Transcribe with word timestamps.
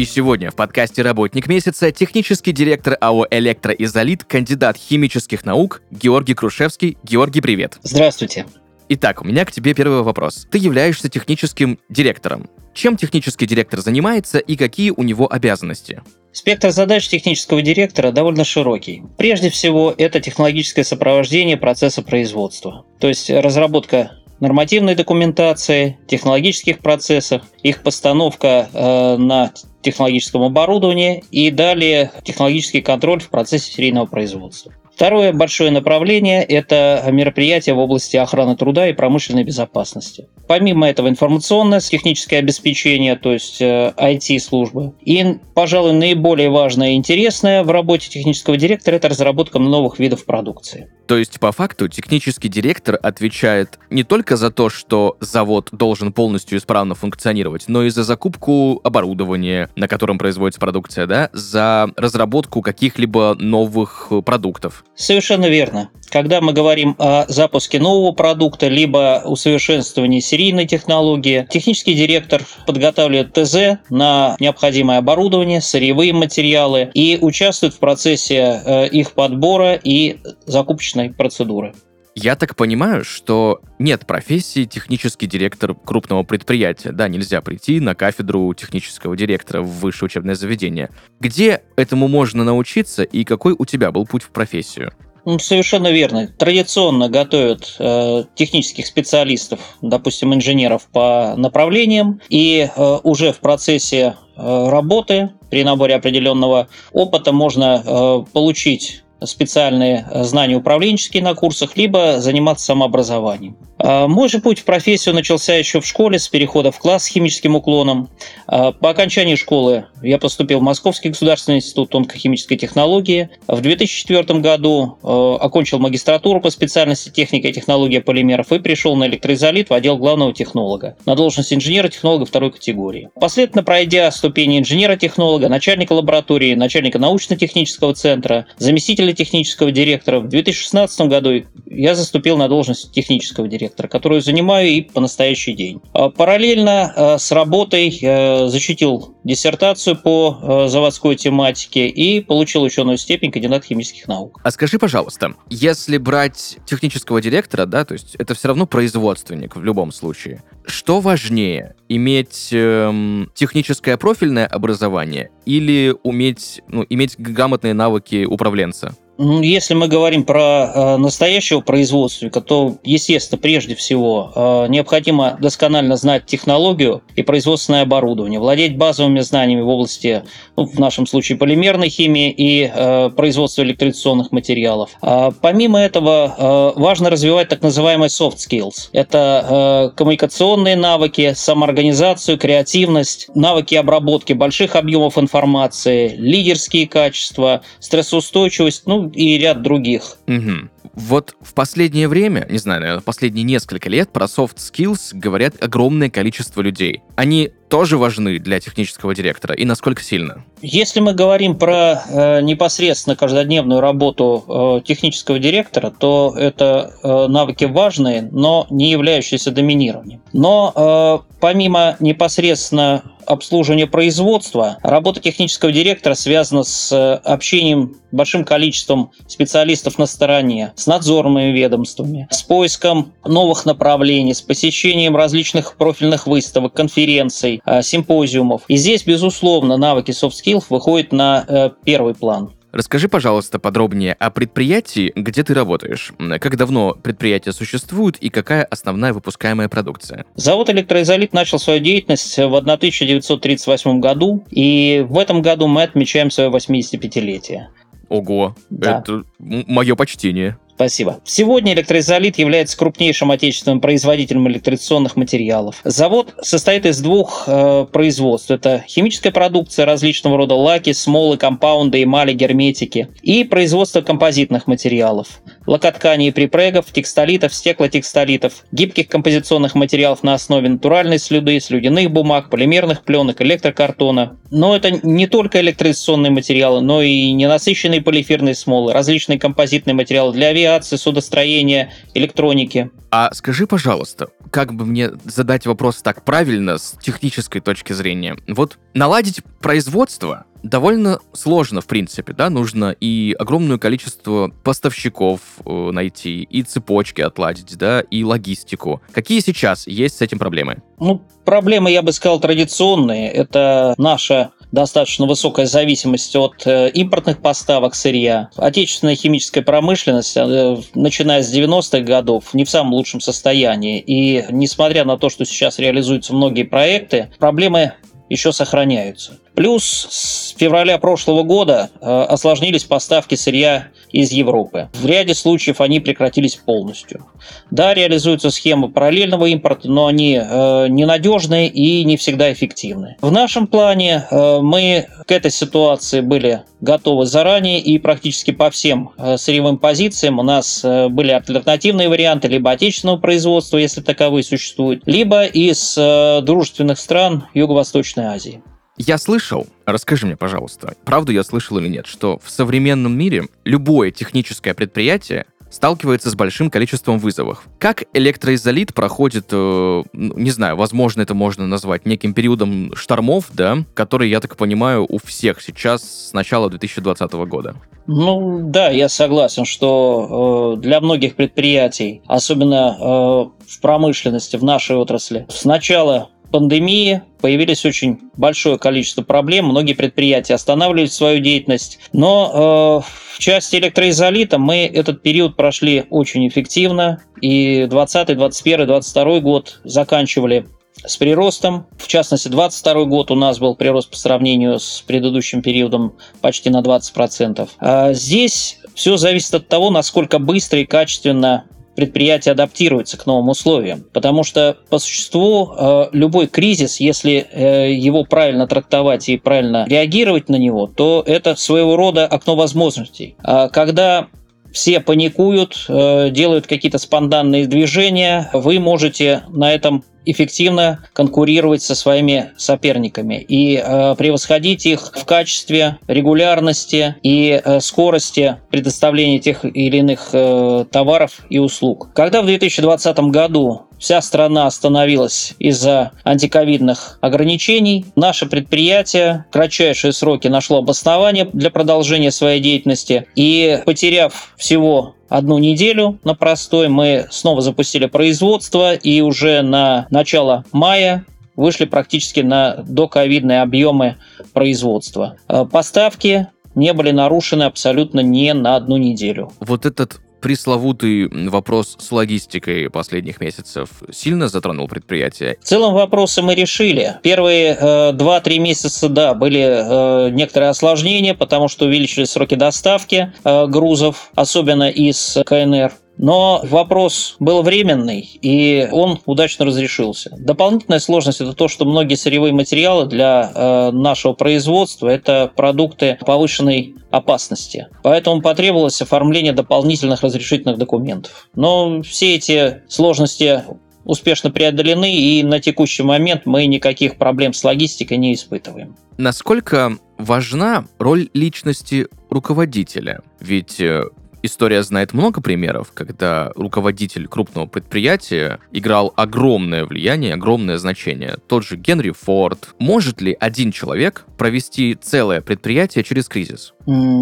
И 0.00 0.06
сегодня 0.06 0.50
в 0.50 0.54
подкасте 0.54 1.02
«Работник 1.02 1.46
месяца» 1.46 1.92
технический 1.92 2.52
директор 2.52 2.96
АО 3.02 3.26
«Электроизолит», 3.30 4.24
кандидат 4.24 4.78
химических 4.78 5.44
наук 5.44 5.82
Георгий 5.90 6.32
Крушевский. 6.32 6.96
Георгий, 7.02 7.42
привет. 7.42 7.76
Здравствуйте. 7.82 8.46
Итак, 8.88 9.20
у 9.20 9.26
меня 9.26 9.44
к 9.44 9.52
тебе 9.52 9.74
первый 9.74 10.00
вопрос. 10.00 10.48
Ты 10.50 10.56
являешься 10.56 11.10
техническим 11.10 11.78
директором. 11.90 12.48
Чем 12.72 12.96
технический 12.96 13.44
директор 13.44 13.80
занимается 13.80 14.38
и 14.38 14.56
какие 14.56 14.90
у 14.90 15.02
него 15.02 15.30
обязанности? 15.30 16.00
Спектр 16.32 16.70
задач 16.70 17.06
технического 17.06 17.60
директора 17.60 18.10
довольно 18.10 18.44
широкий. 18.44 19.02
Прежде 19.18 19.50
всего, 19.50 19.94
это 19.98 20.18
технологическое 20.18 20.82
сопровождение 20.82 21.58
процесса 21.58 22.00
производства, 22.00 22.86
то 23.00 23.08
есть 23.08 23.28
разработка 23.28 24.12
нормативной 24.40 24.94
документации, 24.94 25.98
технологических 26.06 26.78
процессов, 26.78 27.42
их 27.62 27.82
постановка 27.82 28.70
э, 28.72 29.16
на 29.18 29.52
технологическом 29.82 30.42
оборудовании 30.42 31.24
и 31.30 31.50
далее 31.50 32.12
технологический 32.24 32.80
контроль 32.80 33.20
в 33.20 33.30
процессе 33.30 33.72
серийного 33.72 34.06
производства. 34.06 34.72
Второе 35.00 35.32
большое 35.32 35.70
направление– 35.70 36.44
это 36.48 37.02
мероприятия 37.10 37.72
в 37.72 37.78
области 37.78 38.18
охраны 38.18 38.54
труда 38.54 38.86
и 38.86 38.92
промышленной 38.92 39.44
безопасности. 39.44 40.28
Помимо 40.46 40.86
этого 40.86 41.08
информационное 41.08 41.80
техническое 41.80 42.36
обеспечение, 42.36 43.16
то 43.16 43.32
есть 43.32 43.62
IT-службы. 43.62 44.88
Э, 44.88 44.90
и, 45.02 45.38
пожалуй, 45.54 45.94
наиболее 45.94 46.50
важное 46.50 46.90
и 46.90 46.94
интересное 46.96 47.64
в 47.64 47.70
работе 47.70 48.10
технического 48.10 48.58
директора– 48.58 48.94
это 48.96 49.08
разработка 49.08 49.58
новых 49.58 49.98
видов 49.98 50.26
продукции. 50.26 50.90
То 51.06 51.16
есть, 51.16 51.40
по 51.40 51.50
факту, 51.50 51.88
технический 51.88 52.48
директор 52.48 52.98
отвечает 53.02 53.78
не 53.88 54.04
только 54.04 54.36
за 54.36 54.50
то, 54.50 54.68
что 54.68 55.16
завод 55.18 55.70
должен 55.72 56.12
полностью 56.12 56.58
исправно 56.58 56.94
функционировать, 56.94 57.64
но 57.68 57.84
и 57.84 57.88
за 57.88 58.04
закупку 58.04 58.82
оборудования, 58.84 59.69
на 59.76 59.88
котором 59.88 60.18
производится 60.18 60.60
продукция, 60.60 61.06
да, 61.06 61.30
за 61.32 61.90
разработку 61.96 62.62
каких-либо 62.62 63.36
новых 63.38 64.12
продуктов. 64.24 64.84
Совершенно 64.94 65.46
верно. 65.46 65.90
Когда 66.10 66.40
мы 66.40 66.52
говорим 66.52 66.96
о 66.98 67.24
запуске 67.28 67.78
нового 67.78 68.12
продукта, 68.12 68.68
либо 68.68 69.22
усовершенствовании 69.24 70.20
серийной 70.20 70.66
технологии, 70.66 71.46
технический 71.50 71.94
директор 71.94 72.42
подготавливает 72.66 73.32
ТЗ 73.32 73.80
на 73.90 74.36
необходимое 74.40 74.98
оборудование, 74.98 75.60
сырьевые 75.60 76.12
материалы 76.12 76.90
и 76.94 77.18
участвует 77.20 77.74
в 77.74 77.78
процессе 77.78 78.60
э, 78.64 78.88
их 78.88 79.12
подбора 79.12 79.74
и 79.74 80.18
закупочной 80.46 81.10
процедуры. 81.10 81.74
Я 82.22 82.36
так 82.36 82.54
понимаю, 82.54 83.02
что 83.02 83.62
нет 83.78 84.06
профессии 84.06 84.64
технический 84.64 85.26
директор 85.26 85.74
крупного 85.74 86.22
предприятия. 86.22 86.92
Да, 86.92 87.08
нельзя 87.08 87.40
прийти 87.40 87.80
на 87.80 87.94
кафедру 87.94 88.52
технического 88.52 89.16
директора 89.16 89.62
в 89.62 89.68
высшее 89.80 90.08
учебное 90.08 90.34
заведение. 90.34 90.90
Где 91.18 91.62
этому 91.76 92.08
можно 92.08 92.44
научиться 92.44 93.04
и 93.04 93.24
какой 93.24 93.54
у 93.58 93.64
тебя 93.64 93.90
был 93.90 94.06
путь 94.06 94.22
в 94.22 94.30
профессию? 94.32 94.92
Ну, 95.24 95.38
совершенно 95.38 95.90
верно. 95.90 96.28
Традиционно 96.28 97.08
готовят 97.08 97.76
э, 97.78 98.24
технических 98.34 98.86
специалистов, 98.86 99.60
допустим, 99.80 100.34
инженеров 100.34 100.88
по 100.92 101.34
направлениям, 101.38 102.20
и 102.28 102.68
э, 102.74 102.98
уже 103.02 103.32
в 103.32 103.38
процессе 103.38 104.16
э, 104.36 104.68
работы 104.68 105.30
при 105.50 105.64
наборе 105.64 105.94
определенного 105.94 106.68
опыта 106.92 107.32
можно 107.32 107.82
э, 107.82 108.32
получить 108.32 109.04
специальные 109.24 110.06
э, 110.10 110.24
знания 110.24 110.56
управленческие 110.56 111.22
на 111.22 111.34
курсах, 111.34 111.76
либо 111.76 112.20
заниматься 112.20 112.66
самообразованием. 112.66 113.56
А, 113.82 114.08
мой 114.08 114.28
же 114.28 114.40
путь 114.40 114.60
в 114.60 114.64
профессию 114.64 115.14
начался 115.14 115.54
еще 115.54 115.80
в 115.80 115.86
школе 115.86 116.18
с 116.18 116.28
перехода 116.28 116.70
в 116.70 116.78
класс 116.78 117.04
с 117.04 117.06
химическим 117.06 117.56
уклоном. 117.56 118.10
А, 118.46 118.72
по 118.72 118.90
окончании 118.90 119.36
школы 119.36 119.86
я 120.02 120.18
поступил 120.18 120.60
в 120.60 120.62
Московский 120.62 121.08
государственный 121.08 121.58
институт 121.58 121.90
тонкохимической 121.90 122.58
технологии. 122.58 123.30
В 123.48 123.60
2004 123.60 124.40
году 124.40 124.98
а, 125.02 125.36
окончил 125.36 125.78
магистратуру 125.78 126.40
по 126.40 126.50
специальности 126.50 127.08
техника 127.08 127.48
и 127.48 127.52
технология 127.52 128.02
полимеров 128.02 128.52
и 128.52 128.58
пришел 128.58 128.96
на 128.96 129.06
электроизолит 129.06 129.70
в 129.70 129.74
отдел 129.74 129.96
главного 129.96 130.34
технолога 130.34 130.96
на 131.06 131.14
должность 131.14 131.52
инженера-технолога 131.52 132.26
второй 132.26 132.50
категории. 132.50 133.08
Последовательно 133.18 133.64
пройдя 133.64 134.10
ступени 134.10 134.58
инженера-технолога, 134.58 135.48
начальника 135.48 135.94
лаборатории, 135.94 136.54
начальника 136.54 136.98
научно-технического 136.98 137.94
центра, 137.94 138.46
заместителя 138.58 139.14
технического 139.14 139.72
директора, 139.72 140.20
в 140.20 140.28
2016 140.28 141.00
году 141.02 141.42
я 141.66 141.94
заступил 141.94 142.36
на 142.36 142.48
должность 142.48 142.92
технического 142.92 143.48
директора 143.48 143.69
директора, 143.70 143.88
которую 143.88 144.20
занимаю 144.20 144.68
и 144.68 144.82
по 144.82 145.00
настоящий 145.00 145.52
день. 145.52 145.80
А 145.92 146.10
параллельно 146.10 146.92
э, 146.94 147.18
с 147.18 147.32
работой 147.32 147.98
э, 148.00 148.48
защитил 148.48 149.14
диссертацию 149.24 149.96
по 149.96 150.38
э, 150.42 150.68
заводской 150.68 151.16
тематике 151.16 151.88
и 151.88 152.20
получил 152.20 152.62
ученую 152.62 152.98
степень 152.98 153.30
кандидат 153.30 153.64
химических 153.64 154.08
наук. 154.08 154.40
А 154.42 154.50
скажи, 154.50 154.78
пожалуйста, 154.78 155.34
если 155.48 155.98
брать 155.98 156.58
технического 156.66 157.20
директора, 157.20 157.66
да, 157.66 157.84
то 157.84 157.94
есть 157.94 158.14
это 158.16 158.34
все 158.34 158.48
равно 158.48 158.66
производственник 158.66 159.56
в 159.56 159.64
любом 159.64 159.92
случае, 159.92 160.42
что 160.66 161.00
важнее, 161.00 161.74
иметь 161.88 162.50
эм, 162.52 163.30
техническое 163.34 163.96
профильное 163.96 164.46
образование 164.46 165.30
или 165.44 165.94
уметь, 166.02 166.62
ну, 166.68 166.84
иметь 166.88 167.16
грамотные 167.18 167.74
навыки 167.74 168.24
управленца? 168.24 168.94
Если 169.22 169.74
мы 169.74 169.86
говорим 169.86 170.24
про 170.24 170.72
э, 170.74 170.96
настоящего 170.96 171.60
производственника, 171.60 172.40
то, 172.40 172.78
естественно, 172.82 173.38
прежде 173.38 173.74
всего 173.74 174.32
э, 174.34 174.68
необходимо 174.70 175.36
досконально 175.38 175.96
знать 175.96 176.24
технологию 176.24 177.02
и 177.16 177.22
производственное 177.22 177.82
оборудование, 177.82 178.40
владеть 178.40 178.78
базовыми 178.78 179.20
знаниями 179.20 179.60
в 179.60 179.68
области, 179.68 180.22
в 180.64 180.78
нашем 180.78 181.06
случае, 181.06 181.38
полимерной 181.38 181.88
химии 181.88 182.30
и 182.30 182.70
э, 182.72 183.10
производства 183.10 183.62
электролизационных 183.62 184.32
материалов. 184.32 184.90
А 185.02 185.30
помимо 185.30 185.78
этого, 185.78 186.72
э, 186.76 186.80
важно 186.80 187.10
развивать 187.10 187.48
так 187.48 187.62
называемые 187.62 188.08
soft 188.08 188.36
skills. 188.36 188.88
Это 188.92 189.90
э, 189.92 189.96
коммуникационные 189.96 190.76
навыки, 190.76 191.32
самоорганизацию, 191.34 192.38
креативность, 192.38 193.28
навыки 193.34 193.74
обработки 193.74 194.32
больших 194.32 194.76
объемов 194.76 195.18
информации, 195.18 196.14
лидерские 196.16 196.86
качества, 196.88 197.62
стрессоустойчивость, 197.78 198.82
ну 198.86 199.08
и 199.08 199.38
ряд 199.38 199.62
других. 199.62 200.16
Угу. 200.26 200.68
Вот 200.94 201.34
в 201.40 201.54
последнее 201.54 202.08
время, 202.08 202.46
не 202.50 202.58
знаю, 202.58 202.80
наверное, 202.80 203.02
последние 203.02 203.44
несколько 203.44 203.88
лет 203.88 204.12
про 204.12 204.26
soft 204.26 204.56
skills 204.56 205.10
говорят 205.12 205.54
огромное 205.62 206.10
количество 206.10 206.60
людей. 206.60 207.02
Они 207.16 207.52
тоже 207.70 207.96
важны 207.96 208.38
для 208.38 208.60
технического 208.60 209.14
директора 209.14 209.54
и 209.54 209.64
насколько 209.64 210.02
сильно? 210.02 210.44
Если 210.60 211.00
мы 211.00 211.14
говорим 211.14 211.56
про 211.56 212.02
э, 212.06 212.40
непосредственно 212.42 213.16
каждодневную 213.16 213.80
работу 213.80 214.44
э, 214.46 214.86
технического 214.86 215.38
директора, 215.38 215.90
то 215.90 216.34
это 216.36 216.92
э, 217.02 217.26
навыки 217.28 217.64
важные, 217.64 218.28
но 218.30 218.66
не 218.68 218.90
являющиеся 218.90 219.52
доминированием. 219.52 220.20
Но 220.32 221.22
э, 221.24 221.36
помимо 221.40 221.96
непосредственно 222.00 223.02
обслуживания 223.26 223.86
производства, 223.86 224.78
работа 224.82 225.20
технического 225.20 225.72
директора 225.72 226.14
связана 226.14 226.64
с 226.64 226.92
э, 226.92 227.14
общением 227.24 227.96
большим 228.12 228.44
количеством 228.44 229.12
специалистов 229.28 229.98
на 229.98 230.06
стороне, 230.06 230.72
с 230.74 230.86
надзорными 230.86 231.52
ведомствами, 231.52 232.26
с 232.30 232.42
поиском 232.42 233.12
новых 233.24 233.64
направлений, 233.66 234.34
с 234.34 234.42
посещением 234.42 235.16
различных 235.16 235.76
профильных 235.76 236.26
выставок, 236.26 236.74
конференций, 236.74 237.59
э, 237.66 237.82
симпозиумов. 237.82 238.62
И 238.68 238.76
здесь, 238.76 239.04
безусловно, 239.04 239.76
навыки 239.76 240.10
soft 240.10 240.32
skills 240.44 240.64
выходят 240.70 241.12
на 241.12 241.44
э, 241.46 241.70
первый 241.84 242.14
план. 242.14 242.52
Расскажи, 242.72 243.08
пожалуйста, 243.08 243.58
подробнее 243.58 244.12
о 244.14 244.30
предприятии, 244.30 245.12
где 245.16 245.42
ты 245.42 245.54
работаешь. 245.54 246.12
Как 246.40 246.56
давно 246.56 246.94
предприятие 246.94 247.52
существует 247.52 248.16
и 248.18 248.30
какая 248.30 248.62
основная 248.64 249.12
выпускаемая 249.12 249.68
продукция? 249.68 250.24
Завод 250.36 250.70
«Электроизолит» 250.70 251.32
начал 251.32 251.58
свою 251.58 251.80
деятельность 251.80 252.36
в 252.36 252.54
1938 252.54 254.00
году, 254.00 254.44
и 254.50 255.04
в 255.08 255.18
этом 255.18 255.42
году 255.42 255.66
мы 255.66 255.82
отмечаем 255.82 256.30
свое 256.30 256.48
85-летие. 256.50 257.66
Ого, 258.08 258.56
да. 258.70 258.98
это 259.00 259.24
мое 259.38 259.96
почтение. 259.96 260.56
Спасибо. 260.80 261.20
Сегодня 261.26 261.74
электроизолит 261.74 262.38
является 262.38 262.74
крупнейшим 262.78 263.30
отечественным 263.30 263.82
производителем 263.82 264.48
электроционных 264.48 265.14
материалов. 265.14 265.76
Завод 265.84 266.32
состоит 266.40 266.86
из 266.86 267.02
двух 267.02 267.44
э, 267.46 267.84
производств. 267.92 268.50
Это 268.50 268.82
химическая 268.88 269.30
продукция 269.30 269.84
различного 269.84 270.38
рода 270.38 270.54
лаки, 270.54 270.94
смолы, 270.94 271.36
компаунды, 271.36 272.02
эмали, 272.02 272.32
герметики. 272.32 273.08
И 273.20 273.44
производство 273.44 274.00
композитных 274.00 274.66
материалов. 274.68 275.42
Лакотканей 275.66 276.28
и 276.28 276.30
припрегов, 276.30 276.90
текстолитов, 276.90 277.52
стеклотекстолитов, 277.52 278.64
гибких 278.72 279.06
композиционных 279.08 279.74
материалов 279.74 280.22
на 280.22 280.32
основе 280.32 280.70
натуральной 280.70 281.18
слюды, 281.18 281.60
слюдяных 281.60 282.10
бумаг, 282.10 282.48
полимерных 282.48 283.04
пленок, 283.04 283.42
электрокартона. 283.42 284.38
Но 284.50 284.74
это 284.74 284.90
не 285.06 285.26
только 285.26 285.60
электроизоляционные 285.60 286.30
материалы, 286.30 286.80
но 286.80 287.02
и 287.02 287.32
ненасыщенные 287.32 288.00
полиферные 288.00 288.54
смолы, 288.54 288.94
различные 288.94 289.38
композитные 289.38 289.94
материалы 289.94 290.32
для 290.32 290.48
авиации, 290.48 290.69
авиации, 290.70 290.96
судостроения, 290.96 291.92
электроники. 292.14 292.90
А 293.10 293.32
скажи, 293.34 293.66
пожалуйста, 293.66 294.28
как 294.50 294.72
бы 294.72 294.86
мне 294.86 295.10
задать 295.24 295.66
вопрос 295.66 296.00
так 296.02 296.24
правильно 296.24 296.78
с 296.78 296.96
технической 297.02 297.60
точки 297.60 297.92
зрения? 297.92 298.36
Вот 298.46 298.78
наладить 298.94 299.42
производство 299.60 300.44
довольно 300.62 301.18
сложно, 301.32 301.80
в 301.80 301.86
принципе, 301.86 302.32
да, 302.32 302.50
нужно 302.50 302.94
и 303.00 303.34
огромное 303.38 303.78
количество 303.78 304.52
поставщиков 304.62 305.40
э, 305.64 305.90
найти, 305.90 306.42
и 306.42 306.62
цепочки 306.62 307.22
отладить, 307.22 307.76
да, 307.76 308.00
и 308.00 308.22
логистику. 308.22 309.00
Какие 309.12 309.40
сейчас 309.40 309.86
есть 309.86 310.18
с 310.18 310.20
этим 310.20 310.38
проблемы? 310.38 310.82
Ну, 310.98 311.22
проблемы, 311.44 311.90
я 311.90 312.02
бы 312.02 312.12
сказал, 312.12 312.40
традиционные. 312.40 313.30
Это 313.30 313.94
наша 313.96 314.52
достаточно 314.72 315.26
высокая 315.26 315.66
зависимость 315.66 316.34
от 316.36 316.66
э, 316.66 316.90
импортных 316.90 317.40
поставок 317.40 317.94
сырья. 317.94 318.50
Отечественная 318.56 319.16
химическая 319.16 319.62
промышленность, 319.62 320.36
э, 320.36 320.76
начиная 320.94 321.42
с 321.42 321.52
90-х 321.54 322.00
годов, 322.00 322.54
не 322.54 322.64
в 322.64 322.70
самом 322.70 322.92
лучшем 322.92 323.20
состоянии. 323.20 323.98
И 323.98 324.44
несмотря 324.50 325.04
на 325.04 325.18
то, 325.18 325.28
что 325.28 325.44
сейчас 325.44 325.78
реализуются 325.78 326.34
многие 326.34 326.64
проекты, 326.64 327.30
проблемы 327.38 327.94
еще 328.28 328.52
сохраняются. 328.52 329.38
Плюс 329.54 330.06
с 330.08 330.54
февраля 330.56 330.98
прошлого 330.98 331.42
года 331.42 331.90
э, 332.00 332.06
осложнились 332.06 332.84
поставки 332.84 333.34
сырья 333.34 333.88
из 334.12 334.32
Европы. 334.32 334.88
В 334.94 335.06
ряде 335.06 335.34
случаев 335.34 335.80
они 335.80 336.00
прекратились 336.00 336.56
полностью. 336.56 337.26
Да, 337.70 337.94
реализуются 337.94 338.50
схемы 338.50 338.90
параллельного 338.90 339.46
импорта, 339.46 339.88
но 339.88 340.06
они 340.06 340.40
э, 340.40 340.86
ненадежные 340.88 341.68
и 341.68 342.04
не 342.04 342.16
всегда 342.16 342.52
эффективны. 342.52 343.16
В 343.20 343.30
нашем 343.30 343.66
плане 343.66 344.26
э, 344.30 344.58
мы 344.60 345.06
к 345.26 345.32
этой 345.32 345.50
ситуации 345.50 346.20
были 346.20 346.62
готовы 346.80 347.26
заранее 347.26 347.80
и 347.80 347.98
практически 347.98 348.50
по 348.50 348.70
всем 348.70 349.12
э, 349.16 349.36
сырьевым 349.36 349.78
позициям 349.78 350.38
у 350.38 350.42
нас 350.42 350.82
э, 350.84 351.08
были 351.08 351.32
альтернативные 351.32 352.08
варианты 352.08 352.48
либо 352.48 352.70
отечественного 352.70 353.18
производства, 353.18 353.76
если 353.76 354.00
таковые 354.00 354.42
существуют, 354.42 355.02
либо 355.06 355.44
из 355.44 355.96
э, 355.98 356.40
дружественных 356.42 356.98
стран 356.98 357.46
Юго-Восточной 357.54 358.24
Азии. 358.24 358.62
Я 359.02 359.16
слышал, 359.16 359.66
расскажи 359.86 360.26
мне, 360.26 360.36
пожалуйста, 360.36 360.92
правду 361.06 361.32
я 361.32 361.42
слышал 361.42 361.78
или 361.78 361.88
нет, 361.88 362.06
что 362.06 362.38
в 362.44 362.50
современном 362.50 363.16
мире 363.16 363.46
любое 363.64 364.10
техническое 364.10 364.74
предприятие 364.74 365.46
сталкивается 365.70 366.28
с 366.28 366.34
большим 366.34 366.70
количеством 366.70 367.18
вызовов. 367.18 367.62
Как 367.78 368.04
электроизолит 368.12 368.92
проходит, 368.92 369.46
э, 369.52 370.02
ну, 370.12 370.36
не 370.36 370.50
знаю, 370.50 370.76
возможно, 370.76 371.22
это 371.22 371.32
можно 371.32 371.66
назвать 371.66 372.04
неким 372.04 372.34
периодом 372.34 372.94
штормов, 372.94 373.46
да, 373.54 373.78
который, 373.94 374.28
я 374.28 374.38
так 374.38 374.58
понимаю, 374.58 375.06
у 375.08 375.16
всех 375.16 375.62
сейчас 375.62 376.28
с 376.28 376.32
начала 376.34 376.68
2020 376.68 377.32
года? 377.48 377.76
Ну 378.06 378.68
да, 378.68 378.90
я 378.90 379.08
согласен, 379.08 379.64
что 379.64 380.74
э, 380.76 380.80
для 380.82 381.00
многих 381.00 381.36
предприятий, 381.36 382.20
особенно 382.26 382.96
э, 383.00 383.64
в 383.66 383.80
промышленности, 383.80 384.56
в 384.56 384.64
нашей 384.64 384.96
отрасли, 384.96 385.46
сначала 385.48 386.28
пандемии 386.50 387.22
появились 387.40 387.84
очень 387.84 388.18
большое 388.36 388.78
количество 388.78 389.22
проблем. 389.22 389.66
Многие 389.66 389.94
предприятия 389.94 390.54
останавливали 390.54 391.06
свою 391.06 391.40
деятельность. 391.40 391.98
Но 392.12 393.02
э, 393.02 393.36
в 393.36 393.38
части 393.38 393.76
электроизолита 393.76 394.58
мы 394.58 394.86
этот 394.86 395.22
период 395.22 395.56
прошли 395.56 396.04
очень 396.10 396.46
эффективно. 396.46 397.22
И 397.40 397.86
20, 397.88 398.36
21, 398.36 398.86
22 398.86 399.40
год 399.40 399.80
заканчивали 399.84 400.66
с 401.04 401.16
приростом. 401.16 401.86
В 401.98 402.06
частности, 402.06 402.48
22 402.48 403.04
год 403.04 403.30
у 403.30 403.34
нас 403.34 403.58
был 403.58 403.74
прирост 403.74 404.10
по 404.10 404.16
сравнению 404.16 404.78
с 404.78 405.02
предыдущим 405.06 405.62
периодом 405.62 406.14
почти 406.40 406.70
на 406.70 406.80
20%. 406.82 407.68
А 407.78 408.12
здесь 408.12 408.78
все 408.94 409.16
зависит 409.16 409.54
от 409.54 409.68
того, 409.68 409.90
насколько 409.90 410.38
быстро 410.38 410.80
и 410.80 410.84
качественно 410.84 411.64
предприятие 412.00 412.52
адаптируется 412.52 413.18
к 413.18 413.26
новым 413.26 413.50
условиям. 413.50 414.04
Потому 414.12 414.42
что 414.42 414.76
по 414.88 414.98
существу 414.98 415.72
э, 415.76 416.06
любой 416.12 416.46
кризис, 416.46 416.98
если 416.98 417.46
э, 417.52 417.92
его 417.92 418.24
правильно 418.24 418.66
трактовать 418.66 419.28
и 419.28 419.36
правильно 419.36 419.84
реагировать 419.86 420.48
на 420.48 420.56
него, 420.56 420.86
то 420.86 421.22
это 421.26 421.54
своего 421.56 421.96
рода 421.96 422.26
окно 422.26 422.56
возможностей. 422.56 423.36
А 423.42 423.68
когда 423.68 424.28
все 424.72 425.00
паникуют, 425.00 425.84
э, 425.88 426.30
делают 426.30 426.66
какие-то 426.66 426.98
спонтанные 426.98 427.66
движения, 427.66 428.48
вы 428.54 428.78
можете 428.78 429.42
на 429.48 429.74
этом 429.74 430.04
эффективно 430.30 431.04
конкурировать 431.12 431.82
со 431.82 431.94
своими 431.94 432.52
соперниками 432.56 433.44
и 433.48 433.76
э, 433.76 434.14
превосходить 434.16 434.86
их 434.86 435.12
в 435.14 435.24
качестве, 435.24 435.98
регулярности 436.06 437.16
и 437.22 437.60
э, 437.62 437.80
скорости 437.80 438.56
предоставления 438.70 439.38
тех 439.38 439.64
или 439.64 439.98
иных 439.98 440.30
э, 440.32 440.84
товаров 440.90 441.40
и 441.50 441.58
услуг. 441.58 442.08
Когда 442.14 442.42
в 442.42 442.46
2020 442.46 443.18
году 443.30 443.82
вся 444.00 444.20
страна 444.22 444.66
остановилась 444.66 445.54
из-за 445.58 446.12
антиковидных 446.24 447.18
ограничений. 447.20 448.06
Наше 448.16 448.46
предприятие 448.46 449.44
в 449.50 449.52
кратчайшие 449.52 450.12
сроки 450.12 450.48
нашло 450.48 450.78
обоснование 450.78 451.44
для 451.52 451.70
продолжения 451.70 452.32
своей 452.32 452.60
деятельности 452.60 453.26
и, 453.36 453.80
потеряв 453.84 454.54
всего 454.56 455.14
одну 455.30 455.56
неделю 455.58 456.18
на 456.24 456.34
простой, 456.34 456.88
мы 456.88 457.26
снова 457.30 457.62
запустили 457.62 458.04
производство 458.06 458.92
и 458.92 459.22
уже 459.22 459.62
на 459.62 460.06
начало 460.10 460.64
мая 460.72 461.24
вышли 461.56 461.84
практически 461.84 462.40
на 462.40 462.76
доковидные 462.86 463.62
объемы 463.62 464.16
производства. 464.52 465.36
Э, 465.48 465.64
поставки 465.64 466.48
не 466.74 466.92
были 466.92 467.10
нарушены 467.10 467.64
абсолютно 467.64 468.20
ни 468.20 468.50
на 468.52 468.76
одну 468.76 468.96
неделю. 468.96 469.52
Вот 469.60 469.86
этот 469.86 470.20
пресловутый 470.40 471.28
вопрос 471.48 471.96
с 471.98 472.12
логистикой 472.12 472.90
последних 472.90 473.40
месяцев 473.40 473.88
сильно 474.10 474.48
затронул 474.48 474.88
предприятие? 474.88 475.56
В 475.60 475.64
целом 475.64 475.94
вопросы 475.94 476.42
мы 476.42 476.54
решили. 476.54 477.16
Первые 477.22 477.76
э, 477.78 478.12
2-3 478.12 478.58
месяца, 478.58 479.08
да, 479.08 479.34
были 479.34 479.60
э, 479.60 480.30
некоторые 480.30 480.70
осложнения, 480.70 481.34
потому 481.34 481.68
что 481.68 481.86
увеличились 481.86 482.30
сроки 482.30 482.54
доставки 482.54 483.32
э, 483.44 483.66
грузов, 483.66 484.30
особенно 484.34 484.90
из 484.90 485.38
КНР. 485.46 485.92
Но 486.22 486.60
вопрос 486.64 487.36
был 487.38 487.62
временный, 487.62 488.20
и 488.42 488.86
он 488.92 489.18
удачно 489.24 489.64
разрешился. 489.64 490.36
Дополнительная 490.38 490.98
сложность 490.98 491.40
это 491.40 491.54
то, 491.54 491.66
что 491.66 491.86
многие 491.86 492.16
сырьевые 492.16 492.52
материалы 492.52 493.06
для 493.06 493.50
э, 493.54 493.90
нашего 493.90 494.34
производства 494.34 495.08
это 495.08 495.50
продукты 495.56 496.18
повышенной 496.20 496.94
опасности. 497.10 497.88
Поэтому 498.02 498.42
потребовалось 498.42 499.00
оформление 499.00 499.54
дополнительных 499.54 500.20
разрешительных 500.20 500.76
документов. 500.76 501.48
Но 501.54 502.02
все 502.02 502.34
эти 502.34 502.82
сложности 502.86 503.62
успешно 504.04 504.50
преодолены, 504.50 505.16
и 505.16 505.42
на 505.42 505.58
текущий 505.58 506.02
момент 506.02 506.42
мы 506.44 506.66
никаких 506.66 507.16
проблем 507.16 507.54
с 507.54 507.64
логистикой 507.64 508.18
не 508.18 508.34
испытываем. 508.34 508.94
Насколько 509.16 509.96
важна 510.18 510.84
роль 510.98 511.30
личности 511.32 512.08
руководителя? 512.28 513.20
Ведь 513.40 513.80
э, 513.80 514.04
История 514.42 514.82
знает 514.82 515.12
много 515.12 515.40
примеров, 515.42 515.92
когда 515.92 516.50
руководитель 516.54 517.28
крупного 517.28 517.66
предприятия 517.66 518.58
играл 518.72 519.12
огромное 519.16 519.84
влияние, 519.84 520.34
огромное 520.34 520.78
значение. 520.78 521.36
Тот 521.46 521.64
же 521.64 521.76
Генри 521.76 522.12
Форд. 522.12 522.74
Может 522.78 523.20
ли 523.20 523.36
один 523.38 523.70
человек 523.70 524.24
провести 524.38 524.94
целое 524.94 525.42
предприятие 525.42 526.04
через 526.04 526.28
кризис? 526.28 526.72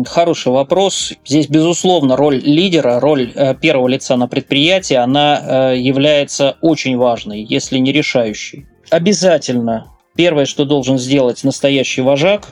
Хороший 0.07 0.53
вопрос. 0.53 1.13
Здесь, 1.25 1.49
безусловно, 1.49 2.17
роль 2.17 2.37
лидера, 2.37 3.01
роль 3.01 3.33
э, 3.35 3.55
первого 3.55 3.89
лица 3.89 4.17
на 4.17 4.29
предприятии, 4.29 4.95
она 4.95 5.73
э, 5.73 5.79
является 5.79 6.57
очень 6.61 6.97
важной, 6.97 7.43
если 7.43 7.79
не 7.79 7.93
решающей. 7.93 8.67
Обязательно 8.91 9.98
первое, 10.19 10.47
что 10.47 10.65
должен 10.65 10.99
сделать 10.99 11.45
настоящий 11.45 12.03
вожак, 12.03 12.49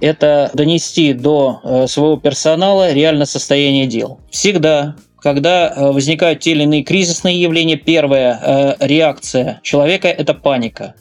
это 0.00 0.48
донести 0.54 1.12
до 1.12 1.60
э, 1.64 1.86
своего 1.88 2.16
персонала 2.16 2.92
реальное 2.92 3.26
состояние 3.26 3.86
дел. 3.86 4.20
Всегда 4.30 4.94
когда 5.20 5.68
э, 5.68 5.90
возникают 5.90 6.40
те 6.40 6.52
или 6.52 6.62
иные 6.62 6.82
кризисные 6.82 7.42
явления, 7.42 7.76
первая 7.76 8.40
э, 8.40 8.86
реакция 8.86 9.60
человека– 9.62 10.08
это 10.08 10.32
паника. 10.32 10.94